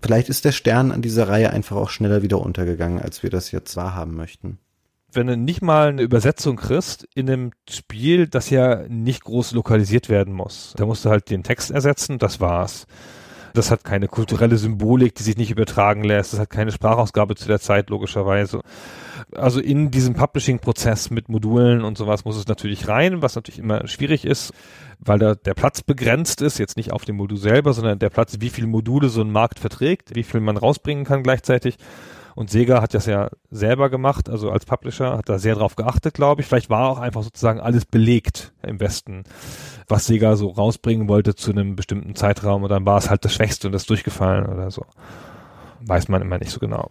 [0.00, 3.50] Vielleicht ist der Stern an dieser Reihe einfach auch schneller wieder untergegangen, als wir das
[3.50, 4.58] jetzt wahrhaben möchten
[5.12, 10.08] wenn du nicht mal eine Übersetzung kriegst in einem Spiel, das ja nicht groß lokalisiert
[10.08, 10.74] werden muss.
[10.76, 12.86] Da musst du halt den Text ersetzen, das war's.
[13.54, 16.32] Das hat keine kulturelle Symbolik, die sich nicht übertragen lässt.
[16.32, 18.60] Das hat keine Sprachausgabe zu der Zeit, logischerweise.
[19.34, 23.86] Also in diesem Publishing-Prozess mit Modulen und sowas muss es natürlich rein, was natürlich immer
[23.86, 24.52] schwierig ist,
[24.98, 28.36] weil da der Platz begrenzt ist, jetzt nicht auf dem Modul selber, sondern der Platz,
[28.40, 31.76] wie viele Module so ein Markt verträgt, wie viel man rausbringen kann gleichzeitig.
[32.34, 36.14] Und Sega hat das ja selber gemacht, also als Publisher hat da sehr drauf geachtet,
[36.14, 36.46] glaube ich.
[36.46, 39.24] Vielleicht war auch einfach sozusagen alles belegt im Westen,
[39.88, 43.34] was Sega so rausbringen wollte zu einem bestimmten Zeitraum und dann war es halt das
[43.34, 44.84] Schwächste und das durchgefallen oder so.
[45.80, 46.90] Weiß man immer nicht so genau.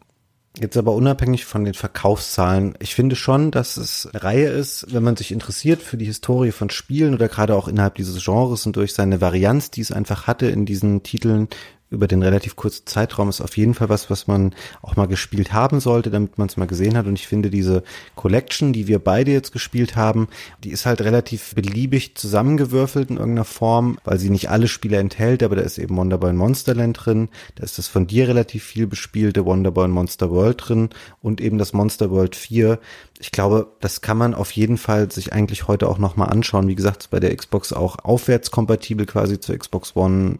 [0.58, 5.04] Jetzt aber unabhängig von den Verkaufszahlen, ich finde schon, dass es eine Reihe ist, wenn
[5.04, 8.76] man sich interessiert für die Historie von Spielen oder gerade auch innerhalb dieses Genres und
[8.76, 11.48] durch seine Varianz, die es einfach hatte in diesen Titeln,
[11.92, 15.54] über den relativ kurzen Zeitraum ist auf jeden Fall was, was man auch mal gespielt
[15.54, 17.08] haben sollte, damit man es mal gesehen hat.
[17.08, 17.84] Und ich finde diese
[18.16, 20.28] Collection, die wir beide jetzt gespielt haben,
[20.64, 25.42] die ist halt relativ beliebig zusammengewürfelt in irgendeiner Form, weil sie nicht alle Spiele enthält,
[25.42, 29.46] aber da ist eben Wonderboy Monsterland drin, da ist das von dir relativ viel bespielte
[29.46, 30.90] Wonderboy Monster World drin
[31.22, 32.80] und eben das Monster World 4.
[33.20, 36.68] Ich glaube, das kann man auf jeden Fall sich eigentlich heute auch nochmal anschauen.
[36.68, 40.38] Wie gesagt, bei der Xbox auch aufwärtskompatibel quasi zur Xbox One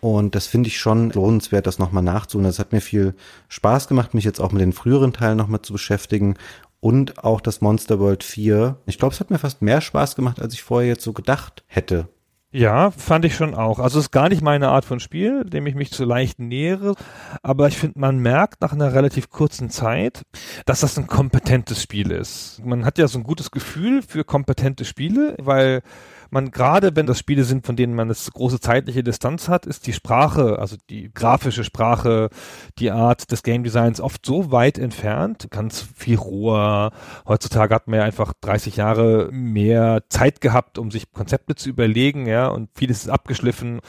[0.00, 2.48] und das finde ich schon lohnenswert, das nochmal nachzuholen.
[2.48, 3.14] Das hat mir viel
[3.48, 6.36] Spaß gemacht, mich jetzt auch mit den früheren Teilen nochmal zu beschäftigen.
[6.80, 8.76] Und auch das Monster World 4.
[8.86, 11.62] Ich glaube, es hat mir fast mehr Spaß gemacht, als ich vorher jetzt so gedacht
[11.66, 12.08] hätte.
[12.52, 13.78] Ja, fand ich schon auch.
[13.78, 16.96] Also es ist gar nicht meine Art von Spiel, dem ich mich zu leicht nähere.
[17.42, 20.22] Aber ich finde, man merkt nach einer relativ kurzen Zeit,
[20.66, 22.60] dass das ein kompetentes Spiel ist.
[22.64, 25.82] Man hat ja so ein gutes Gefühl für kompetente Spiele, weil
[26.30, 29.86] man gerade, wenn das Spiele sind, von denen man eine große zeitliche Distanz hat, ist
[29.86, 32.30] die Sprache, also die grafische Sprache,
[32.78, 36.92] die Art des Game Designs oft so weit entfernt, ganz viel roher.
[37.26, 42.26] Heutzutage hat man ja einfach 30 Jahre mehr Zeit gehabt, um sich Konzepte zu überlegen,
[42.26, 43.80] ja, und vieles ist abgeschliffen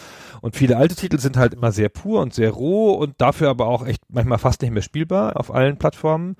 [0.42, 3.68] und viele alte Titel sind halt immer sehr pur und sehr roh und dafür aber
[3.68, 6.36] auch echt manchmal fast nicht mehr spielbar auf allen Plattformen.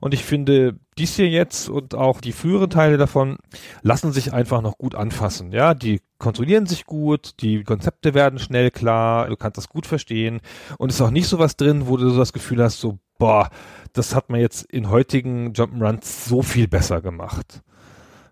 [0.00, 3.38] Und ich finde, dies hier jetzt und auch die früheren Teile davon
[3.80, 5.50] lassen sich einfach noch gut anfassen.
[5.50, 10.40] Ja, die kontrollieren sich gut, die Konzepte werden schnell klar, du kannst das gut verstehen
[10.76, 12.98] und es ist auch nicht so was drin, wo du so das Gefühl hast, so,
[13.18, 13.48] boah,
[13.94, 17.62] das hat man jetzt in heutigen Jump'n'Runs so viel besser gemacht.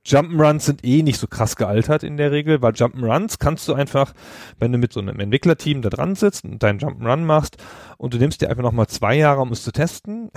[0.08, 4.14] Jump'n'Runs sind eh nicht so krass gealtert in der Regel, weil Jump'n'Runs kannst du einfach,
[4.58, 7.58] wenn du mit so einem Entwicklerteam da dran sitzt und deinen Jump'n'Run machst
[7.98, 10.30] und du nimmst dir einfach nochmal zwei Jahre, um es zu testen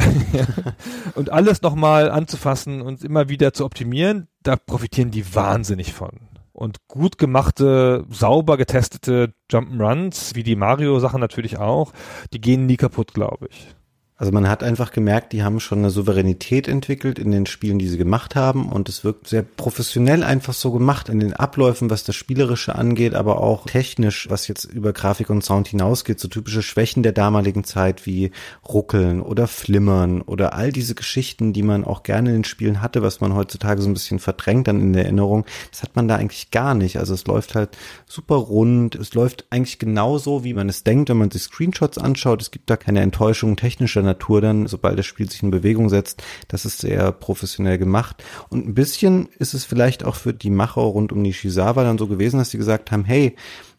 [1.16, 6.20] und alles nochmal anzufassen und immer wieder zu optimieren, da profitieren die wahnsinnig von.
[6.52, 11.94] Und gut gemachte, sauber getestete Jump'n'Runs, wie die Mario-Sachen natürlich auch,
[12.34, 13.74] die gehen nie kaputt, glaube ich.
[14.22, 17.88] Also man hat einfach gemerkt, die haben schon eine Souveränität entwickelt in den Spielen, die
[17.88, 22.04] sie gemacht haben und es wirkt sehr professionell einfach so gemacht in den Abläufen, was
[22.04, 26.62] das Spielerische angeht, aber auch technisch, was jetzt über Grafik und Sound hinausgeht, so typische
[26.62, 28.30] Schwächen der damaligen Zeit wie
[28.64, 33.02] Ruckeln oder Flimmern oder all diese Geschichten, die man auch gerne in den Spielen hatte,
[33.02, 36.18] was man heutzutage so ein bisschen verdrängt dann in der Erinnerung, das hat man da
[36.18, 37.00] eigentlich gar nicht.
[37.00, 41.18] Also es läuft halt super rund, es läuft eigentlich genauso, wie man es denkt, wenn
[41.18, 42.40] man sich Screenshots anschaut.
[42.44, 46.24] Es gibt da keine Enttäuschung technischer Natur dann, sobald das Spiel sich in Bewegung setzt.
[46.48, 48.24] Das ist sehr professionell gemacht.
[48.50, 52.08] Und ein bisschen ist es vielleicht auch für die Macher rund um Nishizawa dann so
[52.08, 53.36] gewesen, dass sie gesagt haben, hey,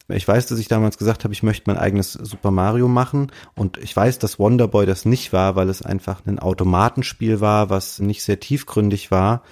[0.09, 3.79] Ich weiß, dass ich damals gesagt habe, ich möchte mein eigenes Super Mario machen und
[3.79, 8.23] ich weiß, dass Wonderboy das nicht war, weil es einfach ein Automatenspiel war, was nicht
[8.23, 9.43] sehr tiefgründig war.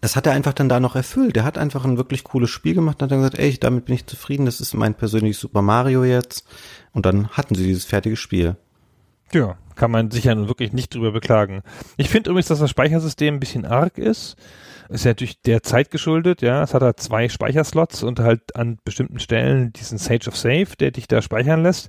[0.00, 1.36] Das hat er einfach dann da noch erfüllt.
[1.36, 3.94] Er hat einfach ein wirklich cooles Spiel gemacht und hat dann gesagt, ey, damit bin
[3.94, 6.44] ich zufrieden, das ist mein persönliches Super Mario jetzt.
[6.92, 8.56] Und dann hatten sie dieses fertige Spiel.
[9.32, 11.62] Ja, kann man sich ja wirklich nicht drüber beklagen.
[11.96, 14.36] Ich finde übrigens, dass das Speichersystem ein bisschen arg ist.
[14.88, 16.62] Ist ja natürlich der Zeit geschuldet, ja.
[16.62, 20.90] Es hat halt zwei Speicherslots und halt an bestimmten Stellen diesen Sage of Save, der
[20.90, 21.88] dich da speichern lässt.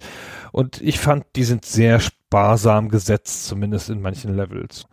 [0.51, 4.88] Und ich fand, die sind sehr sparsam gesetzt, zumindest in manchen Levels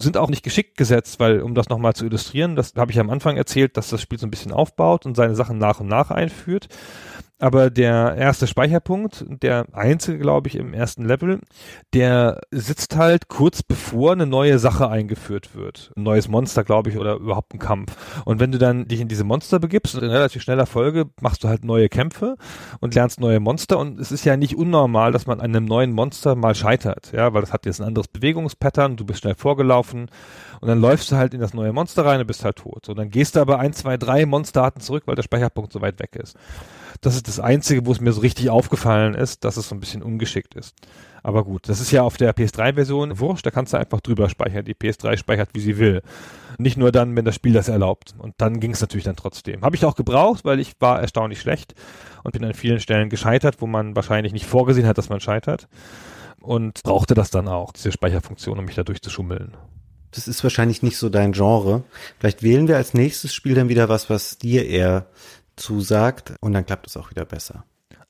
[0.00, 3.10] sind auch nicht geschickt gesetzt, weil, um das nochmal zu illustrieren, das habe ich am
[3.10, 6.10] Anfang erzählt, dass das Spiel so ein bisschen aufbaut und seine Sachen nach und nach
[6.10, 6.68] einführt.
[7.40, 11.40] Aber der erste Speicherpunkt, der einzige, glaube ich, im ersten Level,
[11.94, 15.92] der sitzt halt kurz bevor eine neue Sache eingeführt wird.
[15.96, 17.96] Ein neues Monster, glaube ich, oder überhaupt ein Kampf.
[18.24, 21.48] Und wenn du dann dich in diese Monster begibst, in relativ schneller Folge machst du
[21.48, 22.36] halt neue Kämpfe
[22.80, 23.78] und lernst neue Monster.
[23.78, 27.32] Und es ist ja nicht unnormal, dass man an einem neuen Monster mal scheitert, ja,
[27.34, 30.10] weil das hat jetzt ein anderes Bewegungspattern, du bist schnell vorgelaufen
[30.60, 32.88] und dann läufst du halt in das neue Monster rein und bist halt tot.
[32.88, 36.00] Und dann gehst du aber ein, zwei, drei Monsterarten zurück, weil der Speicherpunkt so weit
[36.00, 36.36] weg ist.
[37.00, 39.80] Das ist das Einzige, wo es mir so richtig aufgefallen ist, dass es so ein
[39.80, 40.74] bisschen ungeschickt ist.
[41.22, 44.64] Aber gut, das ist ja auf der PS3-Version wurscht, da kannst du einfach drüber speichern.
[44.64, 46.02] Die PS3 speichert, wie sie will.
[46.58, 48.14] Nicht nur dann, wenn das Spiel das erlaubt.
[48.18, 49.62] Und dann ging es natürlich dann trotzdem.
[49.62, 51.74] Habe ich auch gebraucht, weil ich war erstaunlich schlecht
[52.24, 55.68] und bin an vielen Stellen gescheitert, wo man wahrscheinlich nicht vorgesehen hat, dass man scheitert.
[56.40, 59.56] Und brauchte das dann auch, diese Speicherfunktion, um mich da durchzuschummeln.
[60.12, 61.84] Das ist wahrscheinlich nicht so dein Genre.
[62.18, 65.06] Vielleicht wählen wir als nächstes Spiel dann wieder was, was dir eher
[65.58, 67.64] zusagt und dann klappt es auch wieder besser.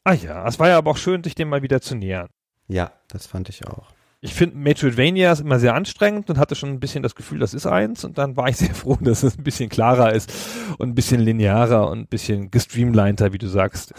[0.04, 2.28] Ah ja, es war ja aber auch schön, sich dem mal wieder zu nähern.
[2.66, 3.88] Ja, das fand ich auch.
[4.20, 7.54] Ich finde Metroidvania ist immer sehr anstrengend und hatte schon ein bisschen das Gefühl, das
[7.54, 10.32] ist eins und dann war ich sehr froh, dass es ein bisschen klarer ist
[10.78, 13.92] und ein bisschen linearer und ein bisschen gestreamliner, wie du sagst.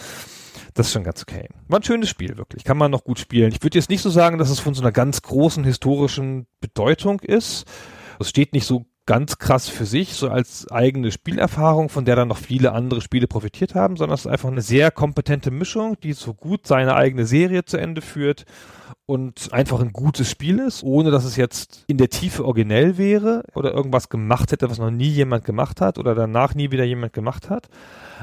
[0.74, 1.48] Das ist schon ganz okay.
[1.68, 2.64] War ein schönes Spiel, wirklich.
[2.64, 3.52] Kann man noch gut spielen.
[3.52, 7.20] Ich würde jetzt nicht so sagen, dass es von so einer ganz großen historischen Bedeutung
[7.22, 7.66] ist.
[8.20, 12.28] Es steht nicht so ganz krass für sich, so als eigene Spielerfahrung, von der dann
[12.28, 16.14] noch viele andere Spiele profitiert haben, sondern es ist einfach eine sehr kompetente Mischung, die
[16.14, 18.46] so gut seine eigene Serie zu Ende führt
[19.08, 23.46] und einfach ein gutes Spiel ist, ohne dass es jetzt in der Tiefe originell wäre
[23.56, 27.12] oder irgendwas gemacht hätte, was noch nie jemand gemacht hat oder danach nie wieder jemand
[27.12, 27.68] gemacht hat.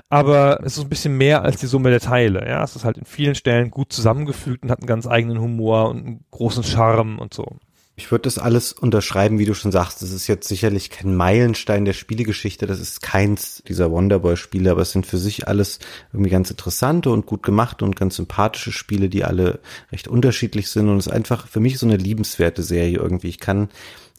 [0.09, 2.47] Aber es ist ein bisschen mehr als die Summe der Teile.
[2.47, 5.89] Ja, es ist halt in vielen Stellen gut zusammengefügt und hat einen ganz eigenen Humor
[5.89, 7.57] und einen großen Charme und so.
[7.99, 10.03] Ich würde das alles unterschreiben, wie du schon sagst.
[10.03, 12.66] Das ist jetzt sicherlich kein Meilenstein der Spielegeschichte.
[12.66, 15.78] Das ist keins dieser Wonderboy-Spiele, aber es sind für sich alles
[16.12, 19.61] irgendwie ganz interessante und gut gemachte und ganz sympathische Spiele, die alle
[19.92, 20.90] recht unterschiedlich sind.
[20.90, 23.28] Und es ist einfach für mich so eine liebenswerte Serie irgendwie.
[23.28, 23.70] Ich kann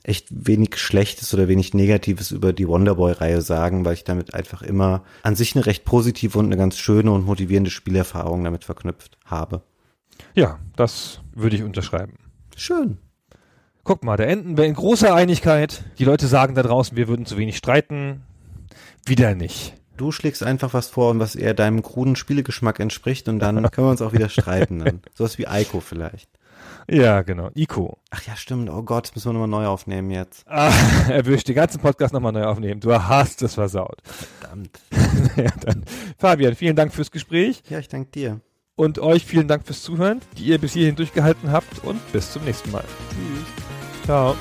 [0.01, 5.03] echt wenig Schlechtes oder wenig Negatives über die Wonderboy-Reihe sagen, weil ich damit einfach immer
[5.21, 9.61] an sich eine recht positive und eine ganz schöne und motivierende Spielerfahrung damit verknüpft habe.
[10.33, 12.13] Ja, das würde ich unterschreiben.
[12.55, 12.97] Schön.
[13.87, 15.85] Guck mal, da enden wir in großer Einigkeit.
[15.97, 18.21] Die Leute sagen da draußen, wir würden zu wenig streiten.
[19.05, 19.75] Wieder nicht.
[19.95, 23.87] Du schlägst einfach was vor und was eher deinem kruden Spielegeschmack entspricht und dann können
[23.87, 24.79] wir uns auch wieder streiten.
[24.79, 25.01] Dann.
[25.13, 26.29] Sowas wie Ico vielleicht.
[26.89, 27.49] Ja, genau.
[27.55, 27.97] Ico.
[28.09, 28.69] Ach ja, stimmt.
[28.69, 30.45] Oh Gott, das müssen wir nochmal neu aufnehmen jetzt.
[30.49, 30.73] Ah,
[31.09, 32.81] erwischt, den ganzen Podcast nochmal neu aufnehmen.
[32.81, 34.01] Du hast es versaut.
[34.03, 34.81] Verdammt.
[35.37, 35.85] ja, dann.
[36.17, 37.63] Fabian, vielen Dank fürs Gespräch.
[37.69, 38.41] Ja, ich danke dir.
[38.75, 42.43] Und euch vielen Dank fürs Zuhören, die ihr bis hierhin durchgehalten habt und bis zum
[42.43, 42.83] nächsten Mal.
[43.11, 43.66] Tschüss.
[44.07, 44.37] Ciao.